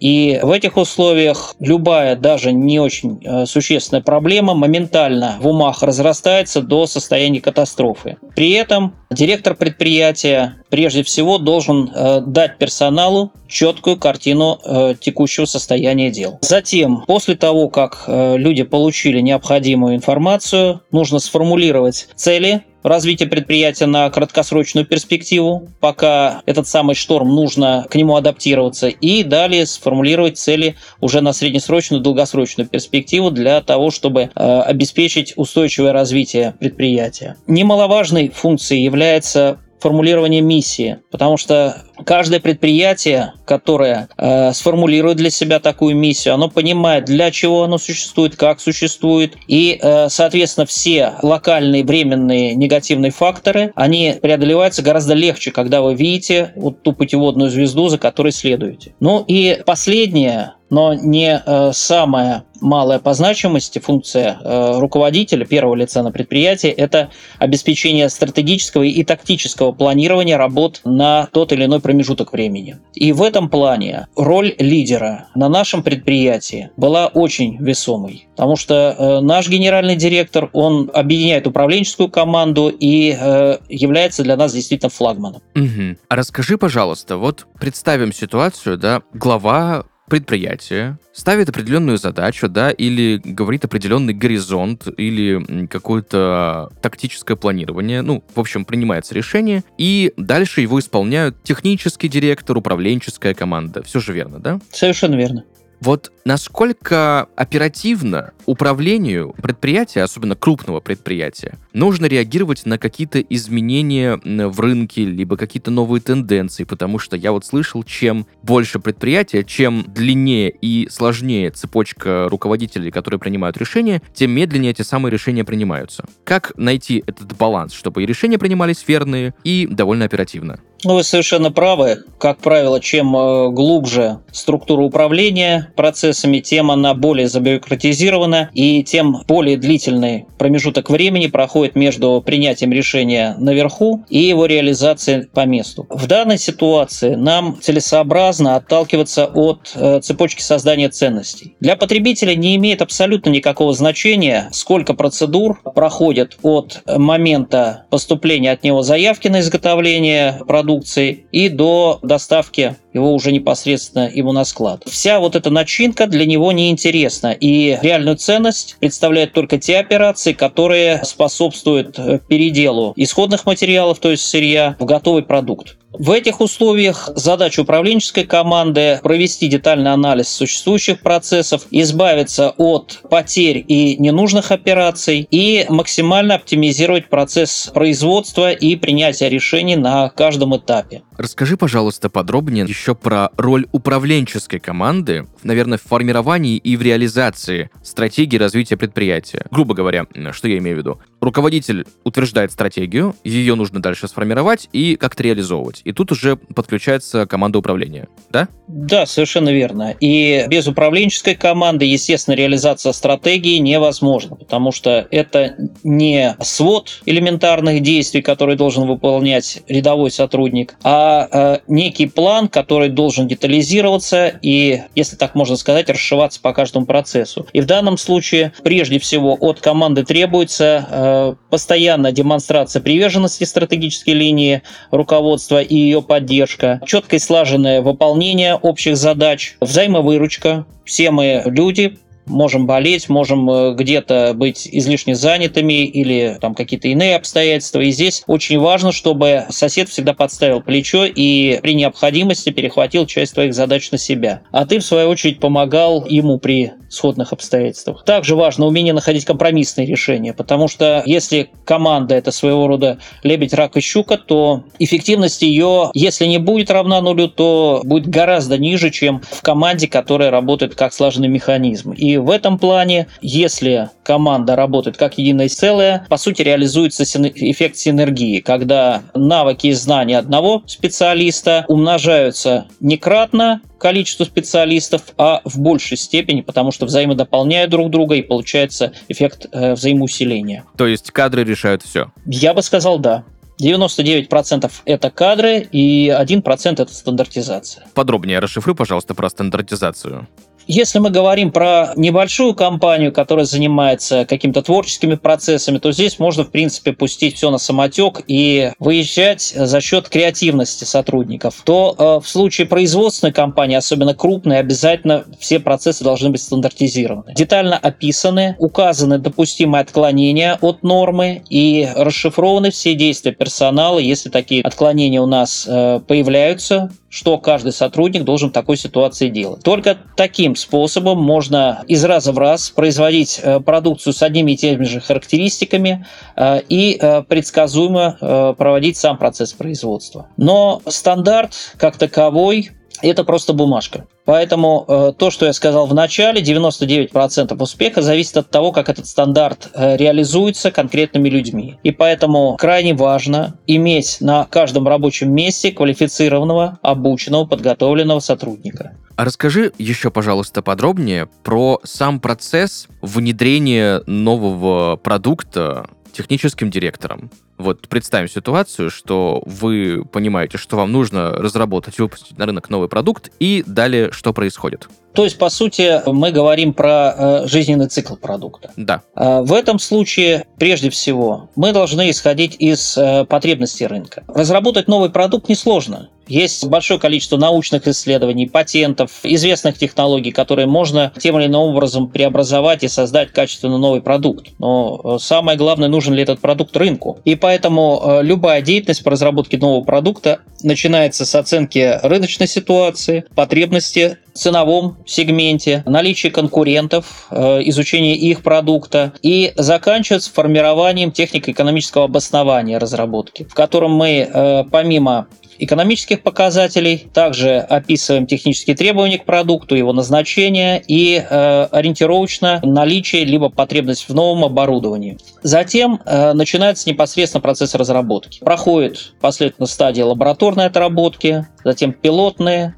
И 0.00 0.38
в 0.42 0.50
этих 0.50 0.76
условиях 0.76 1.54
любая, 1.60 2.16
даже 2.16 2.52
не 2.52 2.78
очень 2.78 3.20
э, 3.24 3.46
существенная 3.46 4.02
проблема 4.02 4.54
моментально 4.54 5.36
в 5.40 5.48
умах 5.48 5.82
разрастается 5.82 6.62
до 6.62 6.86
состояния 6.86 7.40
катастрофы. 7.40 8.16
При 8.34 8.52
этом 8.52 8.94
директор 9.10 9.54
предприятия 9.54 10.56
прежде 10.68 11.02
всего 11.02 11.38
должен 11.38 11.90
э, 11.94 12.20
дать 12.20 12.58
персоналу 12.58 13.32
четкую 13.48 13.98
картину 13.98 14.58
э, 14.64 14.94
текущего 15.00 15.46
состояния 15.46 16.10
дел. 16.10 16.38
Затем, 16.42 17.04
после 17.06 17.34
того, 17.34 17.68
как 17.68 18.04
люди 18.06 18.62
получили 18.62 19.20
необходимую 19.20 19.96
информацию, 19.96 20.82
нужно 20.92 21.18
сформулировать 21.18 22.08
цели 22.14 22.64
развития 22.82 23.26
предприятия 23.26 23.86
на 23.86 24.08
краткосрочную 24.10 24.86
перспективу, 24.86 25.68
пока 25.80 26.42
этот 26.46 26.66
самый 26.68 26.94
шторм 26.94 27.28
нужно 27.34 27.86
к 27.90 27.94
нему 27.94 28.16
адаптироваться, 28.16 28.88
и 28.88 29.22
далее 29.22 29.66
сформулировать 29.66 30.38
цели 30.38 30.76
уже 31.00 31.20
на 31.20 31.32
среднесрочную, 31.32 32.02
долгосрочную 32.02 32.68
перспективу 32.68 33.30
для 33.30 33.60
того, 33.60 33.90
чтобы 33.90 34.30
э, 34.34 34.60
обеспечить 34.60 35.32
устойчивое 35.36 35.92
развитие 35.92 36.54
предприятия. 36.58 37.36
Немаловажной 37.46 38.28
функцией 38.28 38.84
является 38.84 39.58
формулирование 39.80 40.40
миссии, 40.40 40.98
потому 41.10 41.36
что 41.36 41.82
каждое 42.04 42.40
предприятие, 42.40 43.34
которое 43.44 44.08
э, 44.16 44.52
сформулирует 44.52 45.16
для 45.16 45.30
себя 45.30 45.60
такую 45.60 45.96
миссию, 45.96 46.34
оно 46.34 46.48
понимает, 46.48 47.04
для 47.04 47.30
чего 47.30 47.64
оно 47.64 47.78
существует, 47.78 48.36
как 48.36 48.60
существует, 48.60 49.34
и, 49.46 49.78
э, 49.80 50.08
соответственно, 50.08 50.66
все 50.66 51.14
локальные 51.22 51.84
временные 51.84 52.54
негативные 52.54 53.10
факторы, 53.10 53.72
они 53.74 54.16
преодолеваются 54.20 54.82
гораздо 54.82 55.14
легче, 55.14 55.50
когда 55.50 55.82
вы 55.82 55.94
видите 55.94 56.52
вот 56.56 56.82
ту 56.82 56.92
путеводную 56.92 57.50
звезду, 57.50 57.88
за 57.88 57.98
которой 57.98 58.32
следуете. 58.32 58.94
Ну 59.00 59.24
и 59.26 59.62
последнее, 59.64 60.54
но 60.70 60.94
не 60.94 61.42
э, 61.44 61.72
самая 61.72 62.44
малая 62.60 62.98
по 62.98 63.14
значимости 63.14 63.78
функция 63.78 64.38
э, 64.40 64.78
руководителя 64.78 65.44
первого 65.44 65.74
лица 65.74 66.02
на 66.02 66.10
предприятии– 66.10 66.70
это 66.76 67.10
обеспечение 67.38 68.08
стратегического 68.08 68.82
и 68.82 69.04
тактического 69.04 69.72
планирования 69.72 70.36
работ 70.36 70.80
на 70.84 71.28
тот 71.32 71.52
или 71.52 71.64
иной 71.64 71.80
промежуток 71.80 72.32
времени. 72.32 72.78
И 72.94 73.12
в 73.12 73.22
этом 73.22 73.48
плане 73.48 74.06
роль 74.16 74.54
лидера 74.58 75.28
на 75.34 75.48
нашем 75.48 75.82
предприятии 75.82 76.70
была 76.76 77.06
очень 77.06 77.56
весомой, 77.58 78.28
потому 78.36 78.56
что 78.56 78.94
э, 78.98 79.20
наш 79.20 79.48
генеральный 79.48 79.96
директор, 79.96 80.50
он 80.52 80.90
объединяет 80.92 81.46
управленческую 81.46 82.10
команду 82.10 82.68
и 82.68 83.16
э, 83.18 83.58
является 83.68 84.22
для 84.22 84.36
нас 84.36 84.52
действительно 84.52 84.90
флагманом. 84.90 85.42
Угу. 85.54 85.98
А 86.08 86.16
расскажи, 86.16 86.58
пожалуйста, 86.58 87.16
вот 87.16 87.46
представим 87.58 88.12
ситуацию, 88.12 88.78
да, 88.78 89.02
глава 89.12 89.84
предприятие 90.08 90.98
ставит 91.12 91.48
определенную 91.48 91.98
задачу, 91.98 92.48
да, 92.48 92.70
или 92.70 93.20
говорит 93.22 93.64
определенный 93.64 94.14
горизонт, 94.14 94.88
или 94.96 95.66
какое-то 95.66 96.70
тактическое 96.80 97.36
планирование, 97.36 98.02
ну, 98.02 98.24
в 98.34 98.40
общем, 98.40 98.64
принимается 98.64 99.14
решение, 99.14 99.62
и 99.78 100.12
дальше 100.16 100.60
его 100.60 100.78
исполняют 100.78 101.42
технический 101.42 102.08
директор, 102.08 102.56
управленческая 102.56 103.34
команда. 103.34 103.82
Все 103.82 104.00
же 104.00 104.12
верно, 104.12 104.38
да? 104.38 104.60
Совершенно 104.72 105.16
верно. 105.16 105.44
Вот 105.80 106.12
насколько 106.24 107.28
оперативно 107.36 108.32
управлению 108.46 109.34
предприятия, 109.40 110.02
особенно 110.02 110.34
крупного 110.34 110.80
предприятия, 110.80 111.58
нужно 111.72 112.06
реагировать 112.06 112.66
на 112.66 112.78
какие-то 112.78 113.20
изменения 113.20 114.20
в 114.24 114.60
рынке, 114.60 115.04
либо 115.04 115.36
какие-то 115.36 115.70
новые 115.70 116.00
тенденции, 116.00 116.64
потому 116.64 116.98
что 116.98 117.16
я 117.16 117.32
вот 117.32 117.44
слышал, 117.44 117.82
чем 117.84 118.26
больше 118.42 118.80
предприятия, 118.80 119.44
чем 119.44 119.84
длиннее 119.86 120.50
и 120.50 120.88
сложнее 120.90 121.50
цепочка 121.50 122.28
руководителей, 122.28 122.90
которые 122.90 123.20
принимают 123.20 123.56
решения, 123.56 124.02
тем 124.14 124.32
медленнее 124.32 124.72
эти 124.72 124.82
самые 124.82 125.12
решения 125.12 125.44
принимаются. 125.44 126.04
Как 126.24 126.52
найти 126.56 127.04
этот 127.06 127.36
баланс, 127.36 127.72
чтобы 127.72 128.02
и 128.02 128.06
решения 128.06 128.38
принимались 128.38 128.84
верные, 128.86 129.34
и 129.44 129.66
довольно 129.70 130.04
оперативно? 130.04 130.60
Ну, 130.84 130.94
вы 130.94 131.02
совершенно 131.02 131.50
правы. 131.50 132.04
Как 132.18 132.38
правило, 132.38 132.80
чем 132.80 133.16
э, 133.16 133.50
глубже 133.50 134.20
структура 134.32 134.82
управления 134.82 135.72
процессами, 135.74 136.38
тем 136.38 136.70
она 136.70 136.94
более 136.94 137.28
забюрократизирована, 137.28 138.50
и 138.54 138.84
тем 138.84 139.22
более 139.26 139.56
длительный 139.56 140.26
промежуток 140.38 140.88
времени 140.88 141.26
проходит 141.26 141.74
между 141.74 142.22
принятием 142.24 142.72
решения 142.72 143.34
наверху 143.38 144.04
и 144.08 144.18
его 144.18 144.46
реализацией 144.46 145.26
по 145.26 145.46
месту. 145.46 145.86
В 145.90 146.06
данной 146.06 146.38
ситуации 146.38 147.16
нам 147.16 147.58
целесообразно 147.60 148.54
отталкиваться 148.54 149.26
от 149.26 149.72
э, 149.74 150.00
цепочки 150.00 150.42
создания 150.42 150.90
ценностей. 150.90 151.56
Для 151.58 151.74
потребителя 151.74 152.36
не 152.36 152.54
имеет 152.54 152.82
абсолютно 152.82 153.30
никакого 153.30 153.72
значения, 153.72 154.48
сколько 154.52 154.94
процедур 154.94 155.60
проходит 155.74 156.38
от 156.42 156.82
момента 156.86 157.86
поступления 157.90 158.52
от 158.52 158.62
него 158.62 158.82
заявки 158.82 159.26
на 159.26 159.40
изготовление 159.40 160.40
продукта 160.46 160.67
продукции 160.68 161.24
и 161.32 161.48
до 161.48 161.98
доставки 162.02 162.76
его 162.92 163.14
уже 163.14 163.32
непосредственно 163.32 164.10
ему 164.12 164.32
на 164.32 164.44
склад. 164.44 164.82
Вся 164.86 165.18
вот 165.18 165.34
эта 165.34 165.48
начинка 165.50 166.06
для 166.06 166.26
него 166.26 166.52
неинтересна, 166.52 167.32
и 167.32 167.78
реальную 167.80 168.16
ценность 168.16 168.76
представляют 168.78 169.32
только 169.32 169.56
те 169.58 169.78
операции, 169.78 170.34
которые 170.34 171.02
способствуют 171.04 171.98
э, 171.98 172.20
переделу 172.28 172.92
исходных 172.96 173.46
материалов, 173.46 173.98
то 173.98 174.10
есть 174.10 174.24
сырья, 174.24 174.76
в 174.78 174.84
готовый 174.84 175.22
продукт. 175.22 175.78
В 175.92 176.10
этих 176.10 176.42
условиях 176.42 177.08
задача 177.14 177.60
управленческой 177.60 178.24
команды 178.24 179.00
провести 179.02 179.48
детальный 179.48 179.92
анализ 179.92 180.28
существующих 180.28 181.00
процессов, 181.00 181.66
избавиться 181.70 182.50
от 182.58 183.00
потерь 183.08 183.64
и 183.66 183.96
ненужных 183.96 184.52
операций 184.52 185.26
и 185.30 185.64
максимально 185.70 186.34
оптимизировать 186.34 187.08
процесс 187.08 187.70
производства 187.72 188.52
и 188.52 188.76
принятия 188.76 189.30
решений 189.30 189.76
на 189.76 190.10
каждом 190.10 190.56
этапе. 190.56 191.02
Расскажи, 191.18 191.56
пожалуйста, 191.56 192.08
подробнее 192.08 192.64
еще 192.64 192.94
про 192.94 193.30
роль 193.36 193.66
управленческой 193.72 194.60
команды, 194.60 195.26
наверное, 195.42 195.76
в 195.76 195.82
формировании 195.82 196.56
и 196.56 196.76
в 196.76 196.82
реализации 196.82 197.70
стратегии 197.82 198.36
развития 198.36 198.76
предприятия. 198.76 199.44
Грубо 199.50 199.74
говоря, 199.74 200.06
что 200.30 200.46
я 200.46 200.58
имею 200.58 200.76
в 200.76 200.78
виду? 200.78 201.00
Руководитель 201.20 201.84
утверждает 202.04 202.52
стратегию, 202.52 203.16
ее 203.24 203.56
нужно 203.56 203.82
дальше 203.82 204.06
сформировать 204.06 204.68
и 204.72 204.94
как-то 204.94 205.24
реализовывать. 205.24 205.80
И 205.82 205.92
тут 205.92 206.12
уже 206.12 206.36
подключается 206.36 207.26
команда 207.26 207.58
управления, 207.58 208.06
да? 208.30 208.46
Да, 208.68 209.04
совершенно 209.04 209.48
верно. 209.48 209.96
И 209.98 210.44
без 210.48 210.68
управленческой 210.68 211.34
команды, 211.34 211.84
естественно, 211.84 212.36
реализация 212.36 212.92
стратегии 212.92 213.58
невозможна, 213.58 214.36
потому 214.36 214.70
что 214.70 215.08
это 215.10 215.56
не 215.82 216.36
свод 216.40 217.02
элементарных 217.06 217.82
действий, 217.82 218.22
которые 218.22 218.56
должен 218.56 218.86
выполнять 218.86 219.62
рядовой 219.66 220.12
сотрудник, 220.12 220.76
а 220.84 221.07
э, 221.30 221.58
некий 221.68 222.06
план, 222.06 222.48
который 222.48 222.88
должен 222.88 223.28
детализироваться 223.28 224.28
и, 224.42 224.82
если 224.94 225.16
так 225.16 225.34
можно 225.34 225.56
сказать, 225.56 225.88
расшиваться 225.88 226.40
по 226.40 226.52
каждому 226.52 226.86
процессу. 226.86 227.46
И 227.52 227.60
в 227.60 227.66
данном 227.66 227.96
случае, 227.98 228.52
прежде 228.62 228.98
всего, 228.98 229.36
от 229.38 229.60
команды 229.60 230.04
требуется 230.04 230.86
э, 230.90 231.34
постоянная 231.50 232.12
демонстрация 232.12 232.80
приверженности 232.80 233.44
стратегической 233.44 234.14
линии 234.14 234.62
руководства 234.90 235.60
и 235.62 235.74
ее 235.74 236.02
поддержка, 236.02 236.80
четкое 236.86 237.18
и 237.18 237.22
слаженное 237.22 237.82
выполнение 237.82 238.54
общих 238.54 238.96
задач, 238.96 239.56
взаимовыручка. 239.60 240.66
Все 240.84 241.10
мы 241.10 241.42
люди, 241.44 241.98
можем 242.28 242.66
болеть, 242.66 243.08
можем 243.08 243.50
э, 243.50 243.74
где-то 243.74 244.32
быть 244.34 244.68
излишне 244.70 245.14
занятыми 245.14 245.84
или 245.84 246.38
там 246.40 246.54
какие-то 246.54 246.88
иные 246.88 247.16
обстоятельства. 247.16 247.80
И 247.80 247.90
здесь 247.90 248.22
очень 248.26 248.58
важно, 248.58 248.92
чтобы 248.92 249.46
сосед 249.50 249.88
всегда 249.88 250.14
подставил 250.14 250.60
плечо 250.60 251.04
и 251.04 251.58
при 251.62 251.74
необходимости 251.74 252.50
перехватил 252.50 253.06
часть 253.06 253.34
твоих 253.34 253.54
задач 253.54 253.90
на 253.90 253.98
себя. 253.98 254.42
А 254.50 254.66
ты, 254.66 254.78
в 254.78 254.84
свою 254.84 255.08
очередь, 255.08 255.40
помогал 255.40 256.04
ему 256.06 256.38
при 256.38 256.72
сходных 256.88 257.32
обстоятельствах. 257.32 258.04
Также 258.04 258.34
важно 258.34 258.66
умение 258.66 258.94
находить 258.94 259.24
компромиссные 259.24 259.86
решения, 259.86 260.32
потому 260.32 260.68
что 260.68 261.02
если 261.06 261.50
команда 261.64 262.14
это 262.14 262.32
своего 262.32 262.66
рода 262.66 262.98
лебедь, 263.22 263.54
рак 263.54 263.76
и 263.76 263.80
щука, 263.80 264.16
то 264.16 264.64
эффективность 264.78 265.42
ее, 265.42 265.90
если 265.94 266.26
не 266.26 266.38
будет 266.38 266.70
равна 266.70 267.00
нулю, 267.00 267.28
то 267.28 267.82
будет 267.84 268.06
гораздо 268.06 268.58
ниже, 268.58 268.90
чем 268.90 269.20
в 269.30 269.42
команде, 269.42 269.88
которая 269.88 270.30
работает 270.30 270.74
как 270.74 270.92
сложный 270.92 271.28
механизм. 271.28 271.92
И 271.92 272.16
в 272.18 272.30
этом 272.30 272.58
плане, 272.58 273.08
если 273.20 273.90
команда 274.02 274.56
работает 274.56 274.96
как 274.96 275.18
единое 275.18 275.48
целое, 275.48 276.06
по 276.08 276.16
сути 276.16 276.42
реализуется 276.42 277.04
эффект 277.04 277.76
синергии, 277.76 278.40
когда 278.40 279.02
навыки 279.14 279.68
и 279.68 279.72
знания 279.72 280.18
одного 280.18 280.62
специалиста 280.66 281.64
умножаются 281.68 282.66
некратно 282.80 283.60
количество 283.78 284.24
специалистов, 284.24 285.02
а 285.16 285.40
в 285.44 285.58
большей 285.60 285.96
степени, 285.96 286.40
потому 286.40 286.72
что 286.72 286.86
взаимодополняют 286.86 287.70
друг 287.70 287.90
друга 287.90 288.16
и 288.16 288.22
получается 288.22 288.92
эффект 289.08 289.46
э, 289.52 289.74
взаимоусиления. 289.74 290.64
То 290.76 290.86
есть 290.86 291.10
кадры 291.10 291.44
решают 291.44 291.82
все? 291.82 292.10
Я 292.26 292.54
бы 292.54 292.62
сказал 292.62 292.98
да. 292.98 293.24
99% 293.60 294.70
это 294.84 295.10
кадры 295.10 295.66
и 295.72 296.08
1% 296.08 296.72
это 296.80 296.94
стандартизация. 296.94 297.86
Подробнее 297.94 298.38
расшифруй, 298.38 298.74
пожалуйста, 298.74 299.14
про 299.14 299.28
стандартизацию. 299.28 300.28
Если 300.70 300.98
мы 300.98 301.08
говорим 301.08 301.50
про 301.50 301.94
небольшую 301.96 302.54
компанию, 302.54 303.10
которая 303.10 303.46
занимается 303.46 304.26
какими-то 304.26 304.60
творческими 304.60 305.14
процессами, 305.14 305.78
то 305.78 305.92
здесь 305.92 306.18
можно, 306.18 306.44
в 306.44 306.50
принципе, 306.50 306.92
пустить 306.92 307.36
все 307.36 307.50
на 307.50 307.56
самотек 307.56 308.20
и 308.26 308.72
выезжать 308.78 309.40
за 309.56 309.80
счет 309.80 310.10
креативности 310.10 310.84
сотрудников. 310.84 311.62
То 311.64 311.96
э, 311.98 312.22
в 312.22 312.28
случае 312.28 312.66
производственной 312.66 313.32
компании, 313.32 313.76
особенно 313.76 314.14
крупной, 314.14 314.58
обязательно 314.58 315.24
все 315.40 315.58
процессы 315.58 316.04
должны 316.04 316.28
быть 316.28 316.42
стандартизированы. 316.42 317.32
Детально 317.32 317.78
описаны, 317.78 318.54
указаны 318.58 319.16
допустимые 319.16 319.80
отклонения 319.80 320.58
от 320.60 320.82
нормы 320.82 321.44
и 321.48 321.88
расшифрованы 321.96 322.72
все 322.72 322.94
действия 322.94 323.32
персонала, 323.32 323.98
если 323.98 324.28
такие 324.28 324.60
отклонения 324.60 325.22
у 325.22 325.26
нас 325.26 325.66
э, 325.66 326.00
появляются, 326.06 326.90
что 327.10 327.38
каждый 327.38 327.72
сотрудник 327.72 328.24
должен 328.24 328.50
в 328.50 328.52
такой 328.52 328.76
ситуации 328.76 329.28
делать. 329.28 329.62
Только 329.62 329.96
таким 330.16 330.56
способом 330.56 331.18
можно 331.22 331.84
из 331.88 332.04
раза 332.04 332.32
в 332.32 332.38
раз 332.38 332.70
производить 332.70 333.40
э, 333.42 333.60
продукцию 333.60 334.12
с 334.12 334.22
одними 334.22 334.52
и 334.52 334.56
теми 334.56 334.84
же 334.84 335.00
характеристиками 335.00 336.06
э, 336.36 336.60
и 336.68 336.98
э, 337.00 337.22
предсказуемо 337.22 338.54
проводить 338.58 338.96
сам 338.96 339.18
процесс 339.18 339.52
производства. 339.52 340.28
Но 340.36 340.82
стандарт 340.86 341.52
как 341.76 341.96
таковой 341.96 342.70
это 343.02 343.24
просто 343.24 343.52
бумажка. 343.52 344.06
Поэтому 344.24 344.84
э, 344.86 345.12
то, 345.16 345.30
что 345.30 345.46
я 345.46 345.52
сказал 345.52 345.86
в 345.86 345.94
начале, 345.94 346.42
99% 346.42 347.60
успеха 347.62 348.02
зависит 348.02 348.36
от 348.36 348.50
того, 348.50 348.72
как 348.72 348.88
этот 348.88 349.06
стандарт 349.06 349.70
э, 349.74 349.96
реализуется 349.96 350.70
конкретными 350.70 351.28
людьми. 351.28 351.78
И 351.82 351.90
поэтому 351.90 352.56
крайне 352.58 352.94
важно 352.94 353.54
иметь 353.66 354.18
на 354.20 354.44
каждом 354.44 354.86
рабочем 354.86 355.32
месте 355.32 355.72
квалифицированного, 355.72 356.78
обученного, 356.82 357.46
подготовленного 357.46 358.20
сотрудника. 358.20 358.96
А 359.16 359.24
расскажи 359.24 359.72
еще, 359.78 360.10
пожалуйста, 360.10 360.62
подробнее 360.62 361.28
про 361.42 361.80
сам 361.82 362.20
процесс 362.20 362.86
внедрения 363.02 364.02
нового 364.06 364.96
продукта 364.96 365.88
техническим 366.12 366.70
директором. 366.70 367.30
Вот 367.58 367.88
представим 367.88 368.28
ситуацию, 368.28 368.90
что 368.90 369.42
вы 369.44 370.04
понимаете, 370.04 370.58
что 370.58 370.76
вам 370.76 370.92
нужно 370.92 371.32
разработать, 371.32 371.98
выпустить 371.98 372.38
на 372.38 372.46
рынок 372.46 372.70
новый 372.70 372.88
продукт, 372.88 373.30
и 373.40 373.64
далее 373.66 374.12
что 374.12 374.32
происходит? 374.32 374.88
То 375.18 375.24
есть, 375.24 375.36
по 375.36 375.50
сути, 375.50 376.00
мы 376.06 376.30
говорим 376.30 376.72
про 376.72 377.14
э, 377.16 377.46
жизненный 377.48 377.88
цикл 377.88 378.14
продукта. 378.14 378.70
Да. 378.76 379.02
Э, 379.16 379.40
в 379.40 379.52
этом 379.52 379.80
случае, 379.80 380.44
прежде 380.58 380.90
всего, 380.90 381.50
мы 381.56 381.72
должны 381.72 382.10
исходить 382.10 382.54
из 382.60 382.96
э, 382.96 383.24
потребностей 383.24 383.88
рынка. 383.88 384.22
Разработать 384.28 384.86
новый 384.86 385.10
продукт 385.10 385.48
несложно. 385.48 386.10
Есть 386.28 386.64
большое 386.66 387.00
количество 387.00 387.38
научных 387.38 387.88
исследований, 387.88 388.46
патентов, 388.46 389.10
известных 389.24 389.78
технологий, 389.78 390.30
которые 390.30 390.66
можно 390.66 391.10
тем 391.18 391.38
или 391.38 391.46
иным 391.46 391.62
образом 391.62 392.08
преобразовать 392.08 392.84
и 392.84 392.88
создать 392.88 393.32
качественно 393.32 393.78
новый 393.78 394.02
продукт. 394.02 394.48
Но 394.58 395.18
самое 395.18 395.56
главное, 395.56 395.88
нужен 395.88 396.12
ли 396.12 396.22
этот 396.22 396.38
продукт 396.38 396.76
рынку. 396.76 397.18
И 397.24 397.34
поэтому 397.48 398.20
любая 398.20 398.60
деятельность 398.60 399.02
по 399.02 399.10
разработке 399.10 399.56
нового 399.56 399.82
продукта 399.82 400.40
начинается 400.62 401.24
с 401.24 401.34
оценки 401.34 401.98
рыночной 402.02 402.46
ситуации, 402.46 403.24
потребности 403.34 404.18
ценовом 404.34 404.98
сегменте, 405.06 405.82
наличие 405.86 406.30
конкурентов, 406.30 407.26
э, 407.30 407.60
изучение 407.64 408.16
их 408.16 408.42
продукта 408.42 409.14
и 409.22 409.52
заканчивается 409.56 410.30
формированием 410.30 411.10
технико-экономического 411.10 412.04
обоснования 412.04 412.78
разработки, 412.78 413.44
в 413.44 413.54
котором 413.54 413.92
мы 413.92 414.28
э, 414.30 414.64
помимо 414.70 415.26
экономических 415.58 416.22
показателей, 416.22 417.08
также 417.12 417.58
описываем 417.58 418.26
технические 418.26 418.76
требования 418.76 419.18
к 419.18 419.24
продукту, 419.24 419.74
его 419.74 419.92
назначение 419.92 420.82
и 420.86 421.16
э, 421.18 421.68
ориентировочно 421.70 422.60
наличие 422.62 423.24
либо 423.24 423.48
потребность 423.48 424.08
в 424.08 424.14
новом 424.14 424.44
оборудовании. 424.44 425.18
Затем 425.42 426.00
э, 426.04 426.32
начинается 426.32 426.88
непосредственно 426.88 427.40
процесс 427.40 427.74
разработки. 427.74 428.40
Проходит 428.40 429.14
последовательно 429.20 429.66
стадия 429.66 430.04
лабораторной 430.04 430.66
отработки, 430.66 431.46
затем 431.64 431.92
пилотные, 431.92 432.74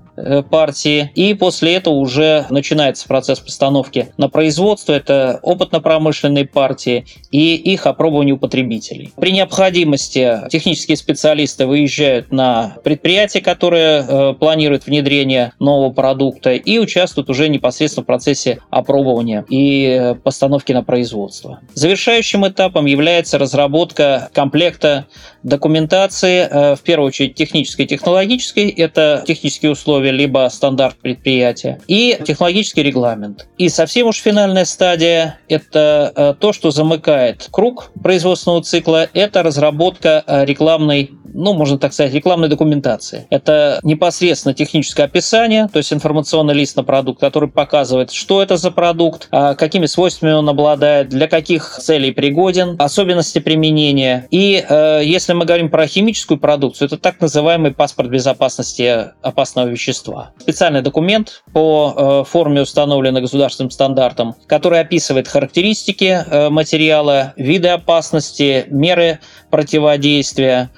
партии. 0.51 1.11
И 1.15 1.35
после 1.35 1.75
этого 1.75 1.95
уже 1.95 2.47
начинается 2.51 3.07
процесс 3.07 3.41
постановки 3.41 4.13
на 4.17 4.29
производство. 4.29 4.93
Это 4.93 5.41
опытно-промышленные 5.43 6.47
партии 6.47 7.07
и 7.31 7.55
их 7.55 7.87
опробование 7.87 8.35
у 8.35 8.39
потребителей. 8.39 9.13
При 9.17 9.33
необходимости 9.33 10.41
технические 10.51 10.97
специалисты 10.97 11.67
выезжают 11.67 12.33
на 12.33 12.77
предприятие, 12.85 13.43
которое 13.43 14.03
э, 14.03 14.35
планирует 14.35 14.87
внедрение 14.87 15.53
нового 15.59 15.91
продукта 15.93 16.53
и 16.53 16.79
участвуют 16.79 17.31
уже 17.31 17.49
непосредственно 17.49 18.05
в 18.05 18.07
процессе 18.07 18.59
опробования 18.71 19.45
и 19.49 19.85
э, 19.85 20.15
постановки 20.15 20.73
на 20.73 20.83
производство. 20.83 21.61
Завершающим 21.75 22.47
этапом 22.47 22.87
является 22.87 23.39
разработка 23.39 24.29
комплекта 24.33 25.07
документации, 25.43 26.49
э, 26.51 26.77
в 26.77 26.81
первую 26.81 27.09
очередь 27.09 27.35
технической 27.35 27.85
и 27.85 27.89
технологической, 27.89 28.69
это 28.69 29.25
технические 29.27 29.73
условия, 29.73 30.11
либо 30.11 30.49
стандарт 30.51 30.97
предприятия, 30.97 31.81
и 31.87 32.19
технологический 32.25 32.83
регламент. 32.83 33.47
И 33.59 33.69
совсем 33.69 34.09
уж 34.09 34.17
финальная 34.17 34.65
стадия– 34.65 35.39
это 35.49 36.13
э, 36.15 36.35
то, 36.39 36.53
что 36.53 36.71
замыкает 36.71 37.49
круг 37.51 37.91
производственного 38.03 38.63
цикла, 38.63 39.09
это 39.15 39.43
разработка 39.43 40.23
э, 40.27 40.45
рекламной 40.45 41.13
ну, 41.33 41.55
можно 41.55 41.79
так 41.79 41.93
сказать, 41.93 42.13
рекламной 42.13 42.49
документации. 42.49 43.27
Это 43.31 43.81
непосредственно 43.83 44.55
техническое 44.55 45.05
описание, 45.05 45.69
то 45.73 45.79
есть 45.79 45.93
информационный 45.93 46.55
лист 46.55 46.77
на 46.77 46.85
продукт, 46.85 47.21
который 47.21 47.49
показывает, 47.49 48.11
что 48.13 48.43
это 48.43 48.57
за 48.57 48.71
продукт, 48.71 49.29
а 49.31 49.55
какими 49.55 49.87
свойствами 49.87 50.33
он 50.33 50.49
обладает, 50.49 51.09
для 51.09 51.29
каких 51.29 51.79
целей 51.81 52.13
пригоден, 52.13 52.77
особенности 52.79 53.39
применения. 53.39 54.27
И 54.31 54.65
э, 54.67 55.01
если 55.05 55.33
мы 55.33 55.45
говорим 55.45 55.71
про 55.71 55.87
химическую 55.87 56.39
продукцию, 56.39 56.87
это 56.87 56.99
так 56.99 57.21
называемый 57.21 57.73
паспорт 57.73 58.11
безопасности 58.11 59.11
опасного 59.23 59.69
вещества. 59.69 60.33
Специальный 60.39 60.83
документ 60.83 61.43
по 61.53 62.23
э, 62.25 62.31
форме, 62.31 62.63
установленной 62.63 63.21
государственным 63.21 63.71
стандартом, 63.71 64.35
который 64.47 64.81
описывает 64.81 65.29
характеристики 65.29 66.25
э, 66.27 66.49
материала, 66.51 67.33
виды 67.37 67.69
опасности, 67.69 68.67
меры 68.69 69.21
противодействия. 69.51 70.71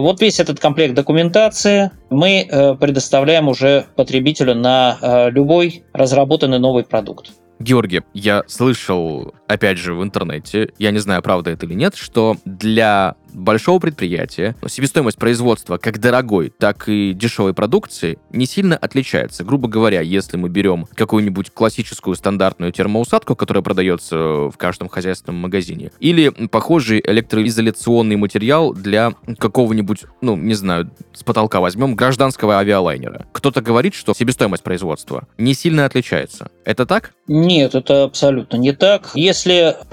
Вот 0.00 0.20
весь 0.20 0.40
этот 0.40 0.60
комплект 0.60 0.94
документации 0.94 1.90
мы 2.10 2.46
э, 2.48 2.74
предоставляем 2.74 3.48
уже 3.48 3.86
потребителю 3.96 4.54
на 4.54 4.98
э, 5.00 5.30
любой 5.30 5.84
разработанный 5.92 6.58
новый 6.58 6.84
продукт. 6.84 7.32
Георгий, 7.58 8.02
я 8.12 8.42
слышал, 8.46 9.34
опять 9.48 9.78
же, 9.78 9.94
в 9.94 10.02
интернете, 10.02 10.72
я 10.78 10.90
не 10.90 10.98
знаю, 10.98 11.22
правда 11.22 11.50
это 11.50 11.66
или 11.66 11.74
нет, 11.74 11.94
что 11.94 12.36
для 12.44 13.16
большого 13.36 13.78
предприятия 13.78 14.56
себестоимость 14.66 15.18
производства 15.18 15.76
как 15.76 15.98
дорогой, 15.98 16.50
так 16.50 16.88
и 16.88 17.12
дешевой 17.12 17.52
продукции 17.54 18.18
не 18.30 18.46
сильно 18.46 18.76
отличается. 18.76 19.44
Грубо 19.44 19.68
говоря, 19.68 20.00
если 20.00 20.36
мы 20.36 20.48
берем 20.48 20.86
какую-нибудь 20.94 21.50
классическую 21.50 22.16
стандартную 22.16 22.72
термоусадку, 22.72 23.36
которая 23.36 23.62
продается 23.62 24.16
в 24.16 24.54
каждом 24.56 24.88
хозяйственном 24.88 25.40
магазине, 25.40 25.92
или 26.00 26.30
похожий 26.48 27.02
электроизоляционный 27.04 28.16
материал 28.16 28.72
для 28.72 29.12
какого-нибудь, 29.38 30.04
ну, 30.22 30.36
не 30.36 30.54
знаю, 30.54 30.90
с 31.12 31.22
потолка 31.22 31.60
возьмем, 31.60 31.94
гражданского 31.94 32.58
авиалайнера. 32.58 33.26
Кто-то 33.32 33.60
говорит, 33.60 33.94
что 33.94 34.14
себестоимость 34.14 34.62
производства 34.62 35.28
не 35.36 35.54
сильно 35.54 35.84
отличается. 35.84 36.50
Это 36.64 36.86
так? 36.86 37.12
Нет, 37.28 37.74
это 37.74 38.04
абсолютно 38.04 38.56
не 38.56 38.72
так. 38.72 39.10
Если 39.14 39.35